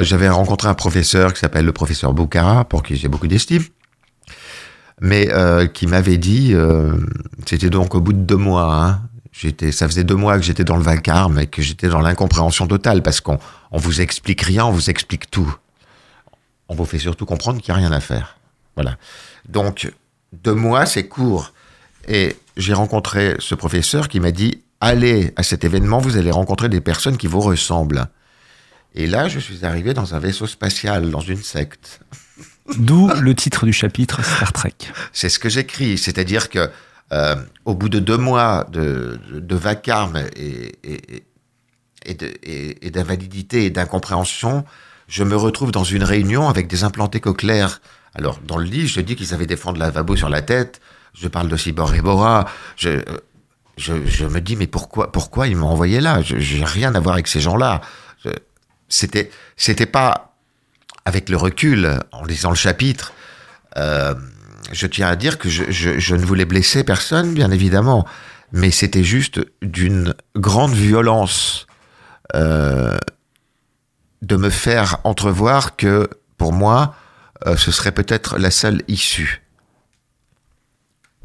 [0.00, 3.62] J'avais rencontré un professeur qui s'appelle le professeur Boucara, pour qui j'ai beaucoup d'estime,
[5.02, 6.94] mais euh, qui m'avait dit, euh,
[7.44, 10.64] c'était donc au bout de deux mois, hein, j'étais, ça faisait deux mois que j'étais
[10.64, 13.38] dans le vacarme et que j'étais dans l'incompréhension totale parce qu'on
[13.70, 15.52] on vous explique rien, on vous explique tout.
[16.68, 18.36] On vous fait surtout comprendre qu'il n'y a rien à faire.
[18.76, 18.96] Voilà.
[19.48, 19.92] Donc,
[20.32, 21.52] deux mois, c'est court.
[22.08, 26.68] Et j'ai rencontré ce professeur qui m'a dit allez à cet événement, vous allez rencontrer
[26.68, 28.06] des personnes qui vous ressemblent.
[28.94, 32.00] Et là, je suis arrivé dans un vaisseau spatial, dans une secte.
[32.76, 34.74] D'où le titre du chapitre Star Trek.
[35.12, 36.70] C'est ce que j'écris, c'est-à-dire que
[37.12, 39.18] euh, au bout de deux mois de,
[39.50, 40.72] vacarme et,
[42.90, 44.64] d'invalidité et d'incompréhension,
[45.08, 47.80] je me retrouve dans une réunion avec des implantés cochléaires.
[48.14, 50.80] Alors, dans le livre, je dis qu'ils avaient des fonds de lavabo sur la tête,
[51.14, 52.46] je parle de Cibor et Bora,
[52.76, 53.02] je, euh,
[53.76, 56.22] je, je me dis, mais pourquoi, ils m'ont envoyé là?
[56.22, 57.80] Je J'ai rien à voir avec ces gens-là.
[58.88, 60.34] C'était, c'était pas
[61.04, 63.12] avec le recul, en lisant le chapitre,
[63.76, 64.14] euh,
[64.72, 68.06] je tiens à dire que je, ne voulais blesser personne, bien évidemment,
[68.52, 71.66] mais c'était juste d'une grande violence
[72.34, 72.96] euh,
[74.22, 76.08] de me faire entrevoir que,
[76.38, 76.94] pour moi,
[77.46, 79.42] euh, ce serait peut-être la seule issue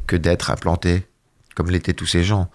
[0.07, 1.07] que d'être implanté,
[1.55, 2.49] comme l'étaient tous ces gens.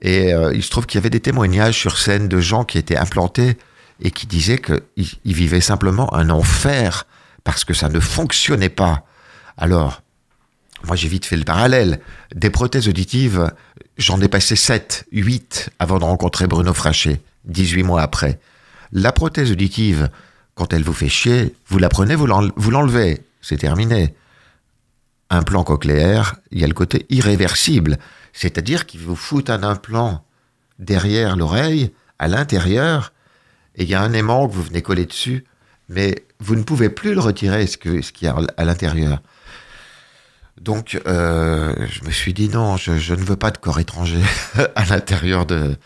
[0.00, 2.78] Et euh, il se trouve qu'il y avait des témoignages sur scène de gens qui
[2.78, 3.56] étaient implantés
[4.00, 7.06] et qui disaient qu'ils ils vivaient simplement un enfer
[7.44, 9.04] parce que ça ne fonctionnait pas.
[9.56, 10.02] Alors,
[10.86, 12.00] moi j'ai vite fait le parallèle.
[12.34, 13.50] Des prothèses auditives,
[13.96, 18.38] j'en ai passé 7, 8 avant de rencontrer Bruno Frachet, 18 mois après.
[18.92, 20.08] La prothèse auditive,
[20.54, 24.14] quand elle vous fait chier, vous la prenez, vous l'en- vous l'enlevez, c'est terminé.
[25.30, 27.98] Un plan cochléaire, il y a le côté irréversible,
[28.32, 30.24] c'est-à-dire qu'il vous fout un implant
[30.78, 33.12] derrière l'oreille, à l'intérieur,
[33.76, 35.44] et il y a un aimant que vous venez coller dessus,
[35.88, 39.20] mais vous ne pouvez plus le retirer, ce qu'il y a à l'intérieur.
[40.60, 44.20] Donc, euh, je me suis dit non, je, je ne veux pas de corps étranger
[44.74, 45.76] à l'intérieur de.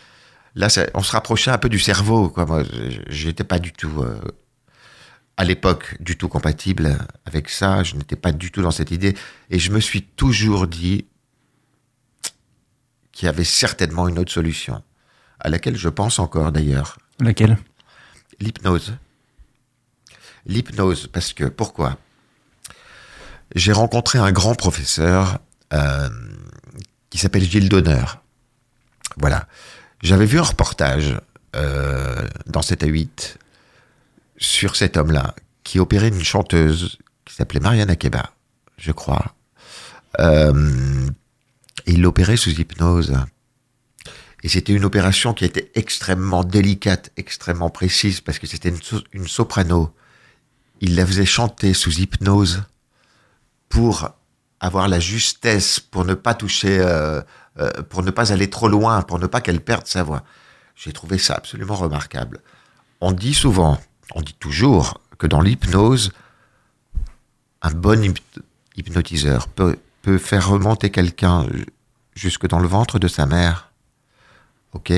[0.55, 2.45] Là, ça- on se rapprochait un peu du cerveau, quoi.
[2.45, 4.19] Moi, je- j'étais pas du tout euh,
[5.37, 7.83] à l'époque du tout compatible avec ça.
[7.83, 9.15] Je n'étais pas du tout dans cette idée,
[9.49, 11.05] et je me suis toujours dit
[13.11, 14.81] qu'il y avait certainement une autre solution,
[15.39, 16.97] à laquelle je pense encore d'ailleurs.
[17.19, 17.57] Laquelle?
[18.39, 18.93] L'hypnose.
[20.45, 21.97] L'hypnose, parce que pourquoi?
[23.55, 25.39] J'ai rencontré un grand professeur
[25.73, 26.09] euh,
[27.09, 28.03] qui s'appelle Gilles Donner.
[29.17, 29.47] Voilà.
[30.01, 31.15] J'avais vu un reportage
[31.55, 33.37] euh, dans 7 à 8
[34.37, 38.31] sur cet homme-là qui opérait une chanteuse qui s'appelait Mariana Akeba,
[38.77, 39.35] je crois.
[40.19, 41.07] Euh,
[41.85, 43.15] il l'opérait sous hypnose.
[44.41, 48.73] Et c'était une opération qui était extrêmement délicate, extrêmement précise, parce que c'était
[49.13, 49.95] une soprano.
[50.81, 52.63] Il la faisait chanter sous hypnose
[53.69, 54.09] pour
[54.59, 57.21] avoir la justesse, pour ne pas toucher, euh,
[57.59, 60.23] euh, pour ne pas aller trop loin, pour ne pas qu'elle perde sa voix.
[60.75, 62.39] J'ai trouvé ça absolument remarquable.
[63.01, 63.79] On dit souvent,
[64.15, 66.11] on dit toujours que dans l'hypnose,
[67.61, 68.41] un bon hyp-
[68.75, 71.45] hypnotiseur peut, peut faire remonter quelqu'un
[72.15, 73.71] jusque dans le ventre de sa mère.
[74.73, 74.91] Ok?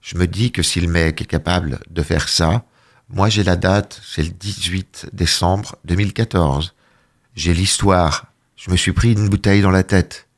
[0.00, 2.64] Je me dis que si le mec est capable de faire ça,
[3.08, 6.74] moi j'ai la date, c'est le 18 décembre 2014.
[7.34, 8.26] J'ai l'histoire.
[8.56, 10.28] Je me suis pris une bouteille dans la tête.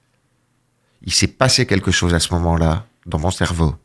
[1.02, 3.76] Il s'est passé quelque chose à ce moment-là dans mon cerveau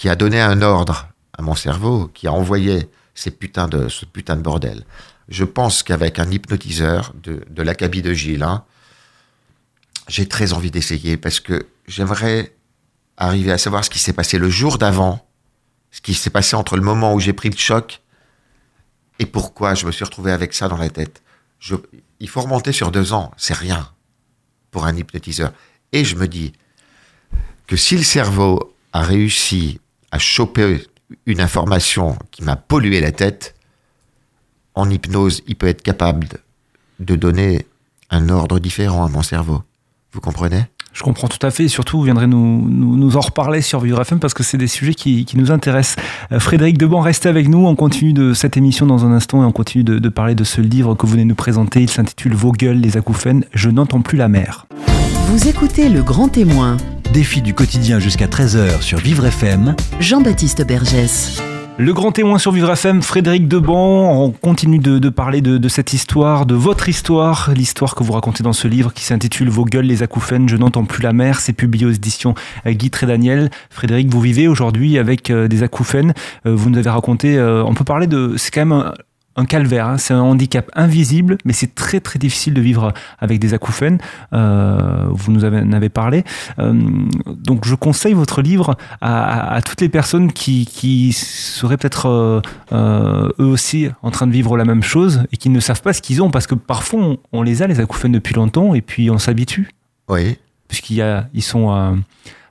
[0.00, 4.06] qui a donné un ordre à mon cerveau, qui a envoyé ces putains de, ce
[4.06, 4.84] putain de bordel.
[5.28, 8.64] Je pense qu'avec un hypnotiseur de, de l'acabit de Gilles, hein,
[10.08, 12.54] j'ai très envie d'essayer parce que j'aimerais
[13.18, 15.28] arriver à savoir ce qui s'est passé le jour d'avant,
[15.90, 18.00] ce qui s'est passé entre le moment où j'ai pris le choc
[19.18, 21.20] et pourquoi je me suis retrouvé avec ça dans la tête.
[22.20, 23.90] Il faut remonter sur deux ans, c'est rien
[24.70, 25.52] pour un hypnotiseur.
[25.92, 26.52] Et je me dis
[27.66, 30.86] que si le cerveau a réussi à choper
[31.26, 33.54] une information qui m'a pollué la tête,
[34.74, 36.28] en hypnose, il peut être capable
[37.00, 37.66] de donner
[38.10, 39.62] un ordre différent à mon cerveau.
[40.12, 40.64] Vous comprenez?
[40.92, 43.80] Je comprends tout à fait et surtout vous viendrez nous, nous, nous en reparler sur
[43.80, 45.96] Vivre FM parce que c'est des sujets qui, qui nous intéressent.
[46.32, 47.66] Euh, Frédéric Deban, restez avec nous.
[47.66, 50.44] On continue de cette émission dans un instant et on continue de, de parler de
[50.44, 51.82] ce livre que vous venez nous présenter.
[51.82, 53.44] Il s'intitule Vos gueules, les acouphènes.
[53.54, 54.66] Je n'entends plus la mer.
[55.28, 56.76] Vous écoutez Le Grand Témoin,
[57.12, 59.76] Défi du quotidien jusqu'à 13h sur Vivre FM.
[60.00, 61.40] Jean-Baptiste Bergès.
[61.80, 66.44] Le grand témoin sur Vivre FM, Frédéric Deban, on continue de, parler de, cette histoire,
[66.44, 70.02] de votre histoire, l'histoire que vous racontez dans ce livre qui s'intitule Vos gueules, les
[70.02, 72.34] acouphènes, je n'entends plus la mer, c'est publié aux éditions
[72.66, 73.50] Guy Daniel.
[73.70, 76.12] Frédéric, vous vivez aujourd'hui avec euh, des acouphènes,
[76.44, 78.92] euh, vous nous avez raconté, euh, on peut parler de, c'est quand même
[79.40, 79.98] un, calvaire, hein.
[79.98, 83.98] c'est un handicap invisible, mais c'est très très difficile de vivre avec des acouphènes.
[84.32, 86.24] Euh, vous nous avez, en avez parlé.
[86.58, 86.72] Euh,
[87.26, 92.42] donc je conseille votre livre à, à, à toutes les personnes qui, qui seraient peut-être
[92.72, 95.92] euh, eux aussi en train de vivre la même chose et qui ne savent pas
[95.92, 98.80] ce qu'ils ont, parce que parfois on, on, les a les acouphènes depuis longtemps et
[98.80, 99.70] puis on s'habitue.
[100.08, 100.38] Oui.
[100.68, 101.94] Puisqu'il y a, ils sont à,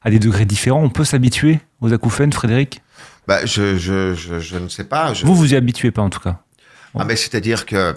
[0.04, 0.84] à des degrés différents.
[0.84, 2.82] On peut s'habituer aux acouphènes, Frédéric?
[3.28, 5.13] Bah, je, je, je, je ne sais pas.
[5.23, 6.41] Vous vous y habituez pas en tout cas.
[6.97, 7.95] Ah, mais c'est-à-dire que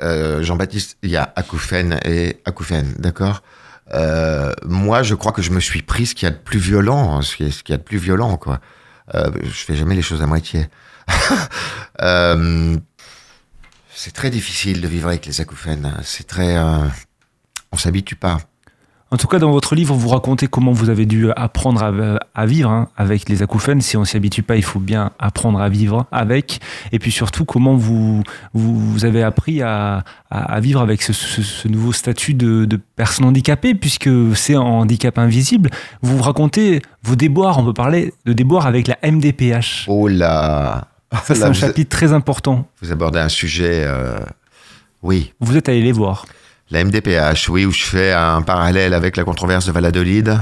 [0.00, 3.42] euh, Jean-Baptiste, il y a acouphène et acouphène, d'accord?
[3.94, 6.58] Euh, Moi, je crois que je me suis pris ce qu'il y a de plus
[6.58, 8.60] violent, ce qu'il y a de plus violent, quoi.
[9.14, 10.68] Euh, je fais jamais les choses à moitié.
[12.02, 12.76] euh,
[13.94, 15.92] c'est très difficile de vivre avec les acouphènes.
[16.02, 18.38] C'est très, on s'habitue pas.
[19.12, 21.92] En tout cas, dans votre livre, vous racontez comment vous avez dû apprendre à,
[22.34, 23.82] à vivre hein, avec les acouphènes.
[23.82, 26.60] Si on s'y habitue pas, il faut bien apprendre à vivre avec.
[26.92, 28.22] Et puis surtout, comment vous,
[28.54, 30.02] vous, vous avez appris à,
[30.60, 35.18] vivre avec ce, ce, ce nouveau statut de, de, personne handicapée, puisque c'est un handicap
[35.18, 35.68] invisible.
[36.00, 39.88] Vous racontez vos déboires, on peut parler de déboires avec la MDPH.
[39.88, 40.86] Oh là
[41.24, 42.66] Ça, c'est un chapitre très important.
[42.80, 43.84] Vous abordez un sujet...
[43.84, 44.20] Euh...
[45.02, 45.34] Oui.
[45.38, 46.24] Vous êtes allé les voir
[46.70, 50.38] la MDPH, oui, où je fais un parallèle avec la controverse de Valladolid,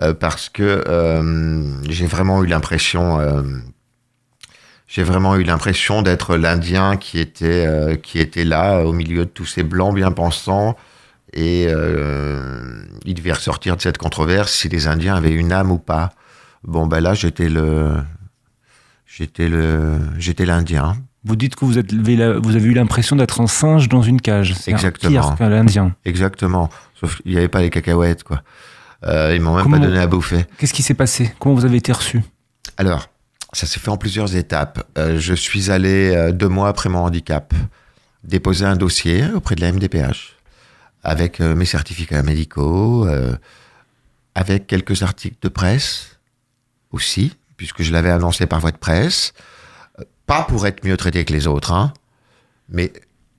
[0.00, 3.42] euh, parce que euh, j'ai vraiment eu l'impression, euh,
[4.86, 9.46] j'ai vraiment eu l'impression d'être l'Indien qui était qui était là au milieu de tous
[9.46, 10.76] ces blancs bien pensants,
[11.32, 11.64] et
[13.04, 16.10] il devait ressortir de cette controverse si les Indiens avaient une âme ou pas.
[16.64, 17.96] Bon, ben là, j'étais le,
[19.06, 20.96] j'étais le, j'étais l'Indien.
[21.24, 24.54] Vous dites que vous, êtes, vous avez eu l'impression d'être un singe dans une cage.
[24.54, 25.94] C'est pire qu'un indien.
[26.04, 26.68] Exactement.
[26.98, 28.42] Sauf qu'il n'y avait pas les cacahuètes, quoi.
[29.04, 30.46] Euh, ils m'ont même Comment, pas donné à bouffer.
[30.58, 31.34] Qu'est-ce qui s'est passé?
[31.38, 32.22] Comment vous avez été reçu?
[32.76, 33.08] Alors,
[33.52, 34.88] ça s'est fait en plusieurs étapes.
[34.96, 37.52] Euh, je suis allé euh, deux mois après mon handicap
[38.24, 40.36] déposer un dossier auprès de la MDPH
[41.04, 43.06] avec euh, mes certificats médicaux,
[44.34, 46.18] avec quelques articles de presse
[46.92, 49.34] aussi, puisque je l'avais annoncé par voie de presse
[50.32, 51.92] pas pour être mieux traité que les autres, hein,
[52.70, 52.90] mais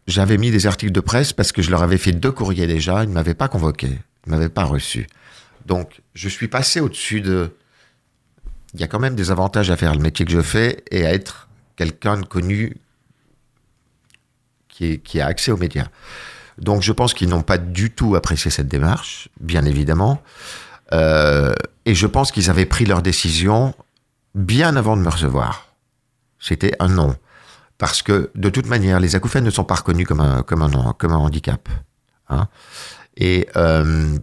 [0.06, 3.04] j'avais mis des articles de presse parce que je leur avais fait deux courriers déjà,
[3.04, 5.08] ils ne m'avaient pas convoqué, ils ne m'avaient pas reçu.
[5.66, 7.56] Donc, je suis passé au-dessus de...
[8.76, 11.04] Il y a quand même des avantages à faire le métier que je fais et
[11.04, 12.78] à être quelqu'un de connu
[14.68, 15.88] qui, a accès aux médias.
[16.60, 20.22] Donc, je pense qu'ils n'ont pas du tout apprécié cette démarche, bien évidemment.
[20.92, 23.74] Euh, et je pense qu'ils avaient pris leur décision
[24.36, 25.73] bien avant de me recevoir
[26.44, 27.16] c'était un non.
[27.78, 31.70] Parce que, de toute manière, les acouphènes ne sont pas reconnus comme un, handicap.
[32.30, 32.48] Hein.
[33.16, 34.18] Et euh,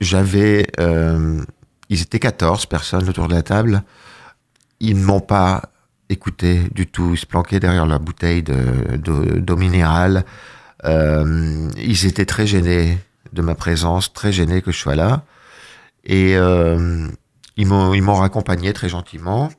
[0.00, 0.66] j'avais...
[0.80, 1.42] Euh,
[1.90, 3.82] ils étaient 14 personnes autour de la table.
[4.80, 5.62] Ils ne m'ont pas
[6.08, 7.12] écouté du tout.
[7.12, 10.24] Ils se planquaient derrière leur bouteille de, de, d'eau minérale.
[10.84, 12.98] Euh, ils étaient très gênés
[13.34, 15.24] de ma présence, très gênés que je sois là.
[16.04, 16.36] Et
[17.56, 19.50] ils m'ont raccompagné très gentiment.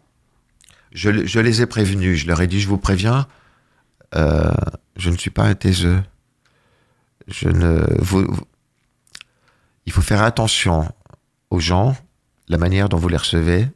[0.92, 2.20] Je, le- je les ai prévenus.
[2.20, 3.28] Je leur ai dit, je vous préviens,
[4.16, 4.52] euh,
[4.98, 6.02] je ne suis pas un taiseux.
[7.28, 8.26] Je ne, vous,
[9.86, 10.92] il faut faire attention
[11.52, 11.96] aux gens,
[12.48, 13.68] la manière dont vous les recevez.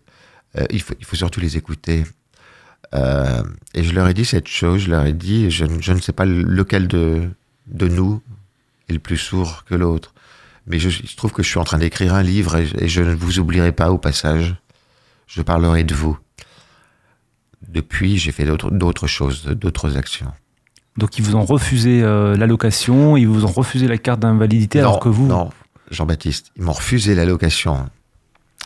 [0.58, 2.04] Euh, il, faut, surtout les écouter.
[2.95, 4.82] Euh, et je leur ai dit cette chose.
[4.82, 7.30] Je leur ai dit, je, ne- sais pas lequel de,
[7.67, 8.21] nous
[8.89, 10.13] est le plus sourd que l'autre.
[10.67, 13.02] Mais je, il se trouve que je suis en train d'écrire un livre et je
[13.02, 14.56] ne vous oublierai pas au passage.
[15.28, 16.17] Je parlerai de vous.
[17.69, 20.32] Depuis, j'ai fait d'autres choses, d'autres actions.
[20.97, 24.99] Donc ils vous ont refusé euh, l'allocation, ils vous ont refusé la carte d'invalidité alors
[24.99, 25.26] que vous...
[25.28, 25.49] Non,
[25.89, 27.89] Jean-Baptiste, ils m'ont refusé l'allocation.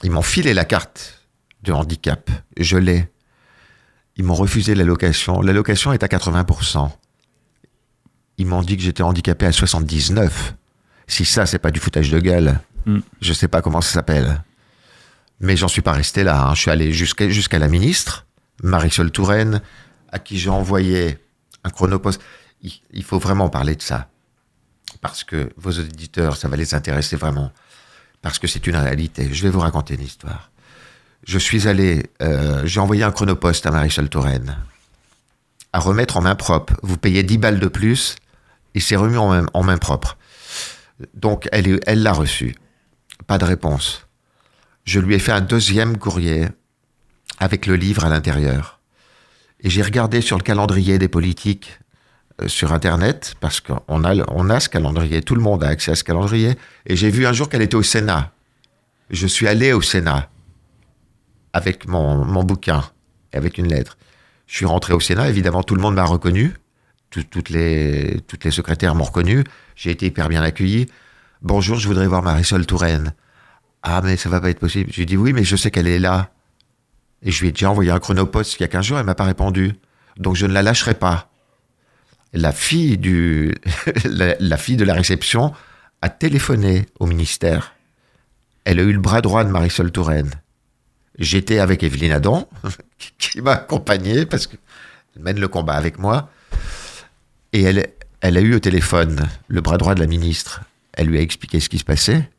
[0.04, 1.24] Ils m'ont filé la carte
[1.64, 2.30] de handicap.
[2.58, 3.10] Je l'ai.
[4.18, 5.42] Ils m'ont refusé l'allocation.
[5.42, 6.90] L'allocation est à 80%.
[8.40, 10.54] Ils m'ont dit que j'étais handicapé à 79.
[11.08, 13.00] Si ça, c'est pas du foutage de gueule, Mm.
[13.22, 14.44] je sais pas comment ça s'appelle.
[15.42, 16.48] Mais j'en suis pas resté là.
[16.48, 16.54] hein.
[16.56, 18.27] Je suis allé jusqu'à jusqu'à la ministre,
[18.64, 19.62] Marisol Touraine,
[20.12, 21.18] à qui j'ai envoyé
[21.64, 22.22] un chronopost.
[22.62, 24.10] Il, il faut vraiment parler de ça
[25.02, 27.52] parce que vos auditeurs, ça va les intéresser vraiment,
[28.22, 29.30] parce que c'est une réalité.
[29.32, 30.52] Je vais vous raconter une histoire.
[31.24, 34.58] Je suis allé, euh, j'ai envoyé un chronopost à Marisol Touraine
[35.74, 36.74] à remettre en main propre.
[36.84, 38.16] Vous payez 10 balles de plus
[38.74, 40.18] et c'est remis en main, propre.
[41.14, 42.56] Donc elle l'a reçu.
[43.28, 44.08] Pas de réponse.
[44.86, 46.48] Je lui ai fait un deuxième courrier
[47.38, 48.80] avec le livre à l'intérieur.
[49.62, 51.80] Et j'ai regardé sur le calendrier des politiques
[52.42, 55.92] euh, sur Internet, parce qu'on a, on a ce calendrier, tout le monde a accès
[55.92, 58.32] à ce calendrier, et j'ai vu un jour qu'elle était au Sénat.
[59.10, 60.30] Je suis allé au Sénat
[61.54, 62.84] avec mon, mon bouquin,
[63.34, 63.98] et avec une lettre.
[64.46, 66.54] Je suis rentré au Sénat, évidemment tout le monde m'a reconnu,
[67.10, 69.44] Tout- toutes, les, toutes les secrétaires m'ont reconnu,
[69.76, 70.88] j'ai été hyper bien accueilli.
[71.42, 73.14] Bonjour, je voudrais voir Marisol Touraine.
[73.82, 74.90] Ah, mais ça va pas être possible.
[74.92, 76.32] Je lui ai dit oui, mais je sais qu'elle est là.
[77.24, 79.16] Et je lui ai déjà envoyé un chronopost il y a 15 jours, elle m'a
[79.16, 79.74] pas répondu.
[80.18, 81.30] Donc je ne la lâcherai pas
[82.34, 83.56] la fille du
[84.06, 85.54] la, fille de la réception
[86.02, 87.74] a téléphoné au ministère.
[88.66, 90.32] Elle a eu le bras droit de Marisol Touraine.
[91.18, 92.48] J'étais avec Evelyne Adam,
[93.00, 94.60] qui- qui m'a accompagné parce qu'elle
[95.20, 96.30] mène le combat avec moi.
[97.54, 97.88] Et elle,
[98.22, 100.62] elle a eu au téléphone le bras droit de la ministre.
[100.94, 102.30] Elle lui a expliqué ce qui se passait.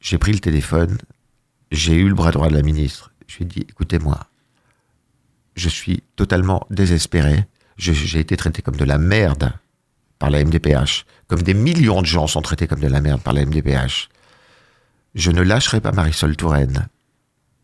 [0.00, 0.98] J'ai pris le téléphone.
[1.70, 3.12] J'ai eu le bras droit de la ministre.
[3.26, 4.20] Je lui ai dit, écoutez-moi,
[5.56, 7.46] je suis totalement désespéré.
[7.76, 9.52] J'ai été traité comme de la merde
[10.18, 13.34] par la MDPH, comme des millions de gens sont traités comme de la merde par
[13.34, 14.08] la MDPH.
[15.14, 16.88] Je ne lâcherai pas Marisol Touraine.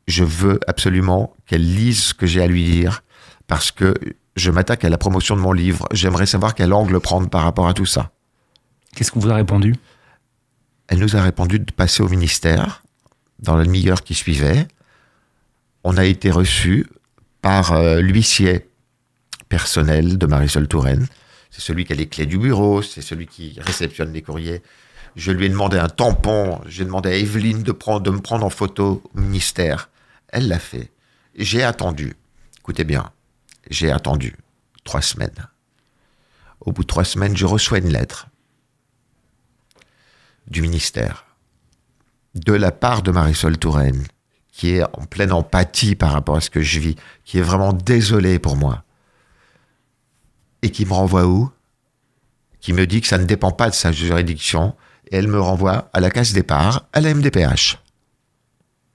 [0.08, 3.02] Je veux absolument qu'elle lise ce que j'ai à lui dire,
[3.46, 3.94] parce que
[4.36, 5.86] je m'attaque à la promotion de mon livre.
[5.92, 8.10] J'aimerais savoir quel angle prendre par rapport à tout ça.
[8.94, 9.76] Qu'est-ce qu'on vous a répondu?
[10.88, 12.81] Elle nous a répondu de passer au ministère
[13.42, 14.66] dans la demi-heure qui suivait.
[15.85, 16.87] On a été reçus
[17.42, 18.68] par euh, l'huissier
[19.48, 21.07] personnel de Marisol Touraine.
[21.50, 24.62] C'est celui qui a les clés du bureau, c'est celui qui réceptionne les courriers.
[25.16, 28.50] Je lui ai demandé un tampon, j'ai demandé à Evelyne de, de me prendre en
[28.50, 29.90] photo au ministère.
[30.28, 30.90] Elle l'a fait.
[31.35, 32.14] J'ai attendu.
[32.61, 33.11] Écoutez bien,
[33.68, 34.37] j'ai attendu
[34.85, 35.48] trois semaines.
[36.61, 38.28] Au bout de trois semaines, je reçois une lettre
[40.46, 41.26] du ministère,
[42.34, 44.06] de la part de Marisol Touraine,
[44.50, 47.72] qui est en pleine empathie par rapport à ce que je vis, qui est vraiment
[47.72, 48.84] désolée pour moi,
[50.62, 51.50] et qui me renvoie où?
[52.60, 54.74] Qui me dit que ça ne dépend pas de sa juridiction,
[55.10, 57.78] et elle me renvoie à la case départ, à la MDPH.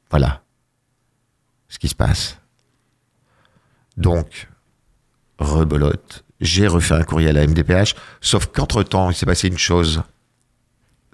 [0.10, 0.42] Voilà
[1.70, 2.38] ce qui se passe.
[3.98, 4.48] Donc,
[5.40, 10.04] rebelote, j'ai refait un courrier à la MDPH, sauf qu'entre-temps, il s'est passé une chose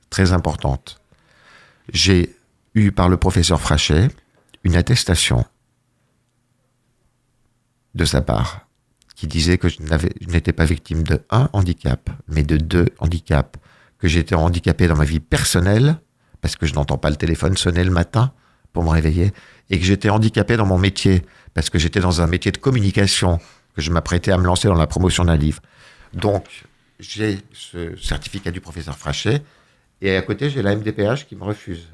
[0.10, 1.02] très importante.
[1.92, 2.36] J'ai
[2.76, 4.08] eu par le professeur Frachet
[4.64, 5.46] une attestation
[7.96, 8.68] de sa part
[9.16, 9.78] qui disait que je
[10.28, 13.60] n'étais pas victime de un handicap, mais de deux handicaps,
[14.00, 15.98] que j'étais handicapé dans ma vie personnelle,
[16.42, 18.34] parce que je n'entends pas le téléphone sonner le matin
[18.74, 19.32] pour me réveiller,
[19.70, 23.40] et que j'étais handicapé dans mon métier, parce que j'étais dans un métier de communication,
[23.76, 25.62] que je m'apprêtais à me lancer dans la promotion d'un livre.
[26.14, 26.46] Donc,
[27.00, 29.42] j'ai ce certificat du professeur Frachet,
[30.04, 31.88] et à côté, j'ai la MDPH qui me refuse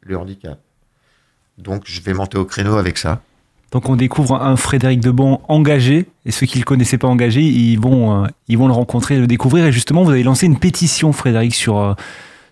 [0.00, 0.58] le handicap.
[1.58, 3.20] Donc, je vais monter au créneau avec ça.
[3.70, 7.40] Donc on découvre un Frédéric Debon engagé, et ceux qui ne le connaissaient pas engagé,
[7.40, 9.64] ils vont, euh, ils vont le rencontrer, le découvrir.
[9.66, 11.94] Et justement, vous avez lancé une pétition, Frédéric, sur, euh,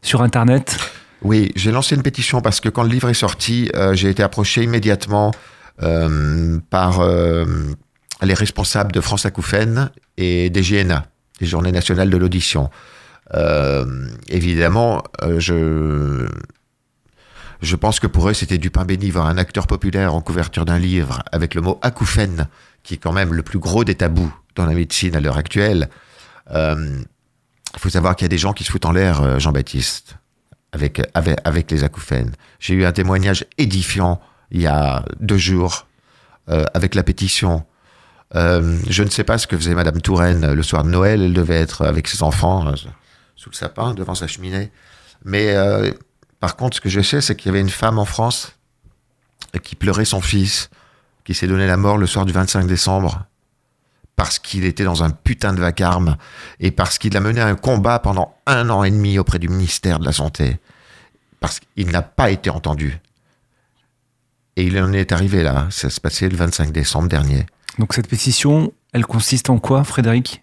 [0.00, 0.78] sur Internet.
[1.22, 4.22] Oui, j'ai lancé une pétition parce que quand le livre est sorti, euh, j'ai été
[4.22, 5.32] approché immédiatement
[6.70, 7.06] par
[8.20, 11.06] les responsables de France Acouphène et des JNA,
[11.38, 12.68] des Journées nationales de l'audition.
[13.34, 16.26] Euh, évidemment, euh, je
[17.60, 20.64] Je pense que pour eux, c'était du pain béni voir un acteur populaire en couverture
[20.64, 22.46] d'un livre avec le mot acouphène,
[22.84, 25.88] qui est quand même le plus gros des tabous dans la médecine à l'heure actuelle.
[26.52, 27.02] Euh,
[27.74, 30.16] il faut savoir qu'il y a des gens qui se foutent en l'air, euh, Jean-Baptiste,
[30.72, 32.32] avec, avec, les acouphènes.
[32.60, 34.20] J'ai eu un témoignage édifiant
[34.50, 35.86] il y a deux jours
[36.48, 37.64] euh, avec la pétition.
[38.34, 41.22] Euh, je ne sais pas ce que faisait Madame Touraine le soir de Noël.
[41.22, 42.74] Elle devait être avec ses enfants euh,
[43.38, 44.70] sous le sapin, devant sa cheminée.
[45.24, 45.92] Mais euh,
[46.40, 48.56] par contre, ce que je sais, c'est qu'il y avait une femme en France
[49.62, 50.70] qui pleurait son fils,
[51.24, 53.26] qui s'est donné la mort le soir du 25 décembre
[54.16, 56.16] parce qu'il était dans un putain de vacarme
[56.58, 60.00] et parce qu'il a mené un combat pendant un an et demi auprès du ministère
[60.00, 60.58] de la Santé.
[61.38, 62.98] Parce qu'il n'a pas été entendu.
[64.56, 65.68] Et il en est arrivé là.
[65.70, 67.46] Ça se passait le 25 décembre dernier.
[67.78, 70.42] Donc cette pétition, elle consiste en quoi, Frédéric?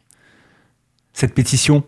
[1.11, 1.83] Cette pétition?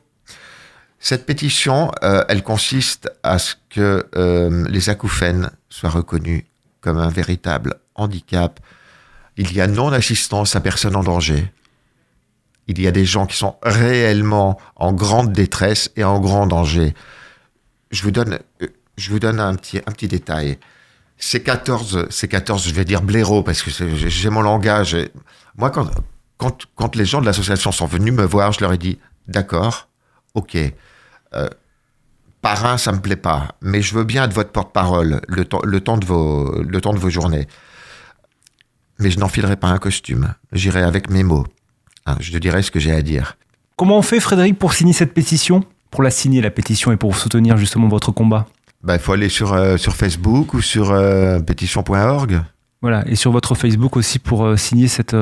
[0.99, 6.43] Cette pétition, euh, elle consiste à ce que euh, les acouphènes soient reconnus
[6.81, 8.59] comme un véritable handicap.
[9.37, 11.51] Il y a non-assistance à personne en danger.
[12.67, 16.95] Il y a des gens qui sont réellement en grande détresse et en grand danger.
[17.91, 18.67] Je vous donne, euh,
[18.97, 20.57] je vous donne un petit, un petit détail.
[21.19, 24.97] Ces 14, ces 14, je vais dire blaireaux parce que j'ai mon langage.
[25.55, 25.89] Moi, quand,
[26.37, 29.87] quand, quand les gens de l'association sont venus me voir, je leur ai dit, d'accord,
[30.37, 30.57] ok,
[31.33, 31.49] euh,
[32.41, 35.81] parrain, ça me plaît pas, mais je veux bien être votre porte-parole le temps, le
[35.81, 37.47] temps de vos, le temps de vos journées.
[38.99, 40.33] Mais je n'enfilerai pas un costume.
[40.53, 41.45] J'irai avec mes mots.
[42.05, 43.37] Hein, je te dirai ce que j'ai à dire.
[43.75, 45.63] Comment on fait, Frédéric, pour signer cette pétition?
[45.91, 48.47] Pour la signer, la pétition, et pour soutenir justement votre combat?
[48.83, 52.41] Bah, il faut aller sur, euh, sur Facebook ou sur euh, pétition.org.
[52.81, 55.15] Voilà, et sur votre Facebook aussi pour euh, signer cette,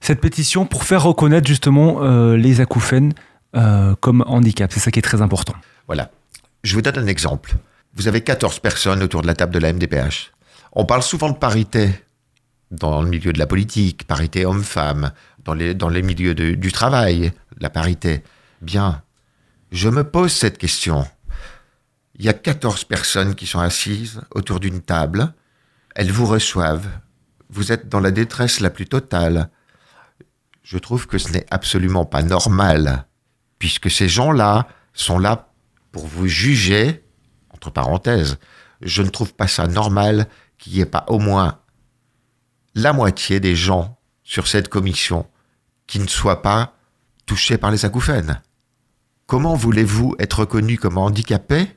[0.00, 2.00] cette pétition pour faire reconnaître justement
[2.34, 3.12] les acouphènes
[3.54, 4.72] euh, comme handicap.
[4.72, 5.54] C'est ça qui est très important.
[5.86, 6.10] Voilà.
[6.64, 7.56] Je vous donne un exemple.
[7.94, 10.32] Vous avez 14 personnes autour de la table de la MDPH.
[10.72, 11.90] On parle souvent de parité
[12.70, 15.12] dans le milieu de la politique, parité homme-femme,
[15.44, 18.22] dans les, dans les milieux du travail, la parité.
[18.62, 19.02] Bien.
[19.70, 21.06] Je me pose cette question.
[22.18, 25.34] Il y a 14 personnes qui sont assises autour d'une table.
[25.94, 26.88] Elles vous reçoivent.
[27.50, 29.50] Vous êtes dans la détresse la plus totale.
[30.62, 33.06] Je trouve que ce n'est absolument pas normal,
[33.62, 35.52] puisque ces gens-là sont là
[35.92, 37.04] pour vous juger,
[37.50, 38.38] entre parenthèses,
[38.80, 40.26] je ne trouve pas ça normal
[40.58, 41.60] qu'il n'y ait pas au moins
[42.74, 45.28] la moitié des gens sur cette commission
[45.86, 46.74] qui ne soient pas
[47.24, 48.42] touchés par les acouphènes.
[49.28, 51.68] Comment voulez-vous être reconnu comme handicapé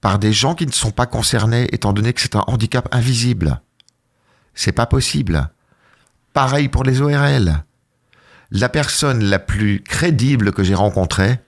[0.00, 3.60] par des gens qui ne sont pas concernés étant donné que c'est un handicap invisible?
[4.54, 5.50] C'est pas possible.
[6.34, 7.64] Pareil pour les ORL.
[8.50, 11.38] La personne la plus crédible que j'ai rencontrée,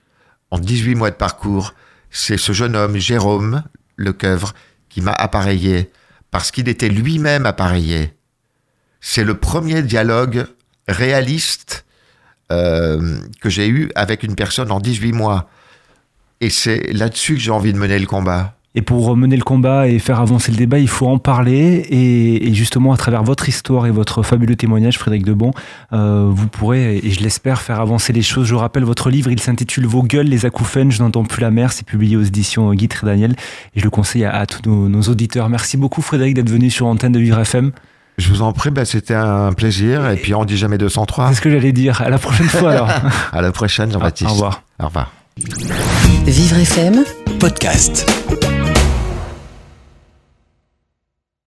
[0.51, 1.73] en 18 mois de parcours,
[2.09, 3.63] c'est ce jeune homme, Jérôme
[3.97, 4.53] Lecoeuvre,
[4.89, 5.91] qui m'a appareillé
[6.31, 8.13] parce qu'il était lui-même appareillé.
[9.01, 10.45] C'est le premier dialogue
[10.87, 11.85] réaliste
[12.51, 15.49] euh, que j'ai eu avec une personne en 18 mois.
[16.41, 18.55] Et c'est là-dessus que j'ai envie de mener le combat.
[18.75, 21.85] Et pour mener le combat et faire avancer le débat, il faut en parler.
[21.89, 25.51] Et, et justement, à travers votre histoire et votre fabuleux témoignage, Frédéric Debon,
[25.93, 28.47] euh, vous pourrez, et je l'espère, faire avancer les choses.
[28.47, 31.51] Je vous rappelle, votre livre, il s'intitule Vos gueules, les acouphènes, je n'entends plus la
[31.51, 31.71] mer.
[31.71, 33.35] C'est publié aux éditions Guy et Daniel.
[33.75, 35.49] Et je le conseille à, à tous nos, nos auditeurs.
[35.49, 37.71] Merci beaucoup, Frédéric, d'être venu sur Antenne de Vivre FM.
[38.17, 40.09] Je vous en prie, bah, c'était un plaisir.
[40.09, 41.29] Et puis on dit jamais 203.
[41.29, 42.01] C'est ce que j'allais dire.
[42.01, 42.89] À la prochaine fois, alors.
[43.31, 44.29] À la prochaine, Jean-Baptiste.
[44.29, 44.63] Au revoir.
[44.81, 45.11] Au revoir.
[46.25, 47.03] Vivre FM
[47.39, 48.05] Podcast.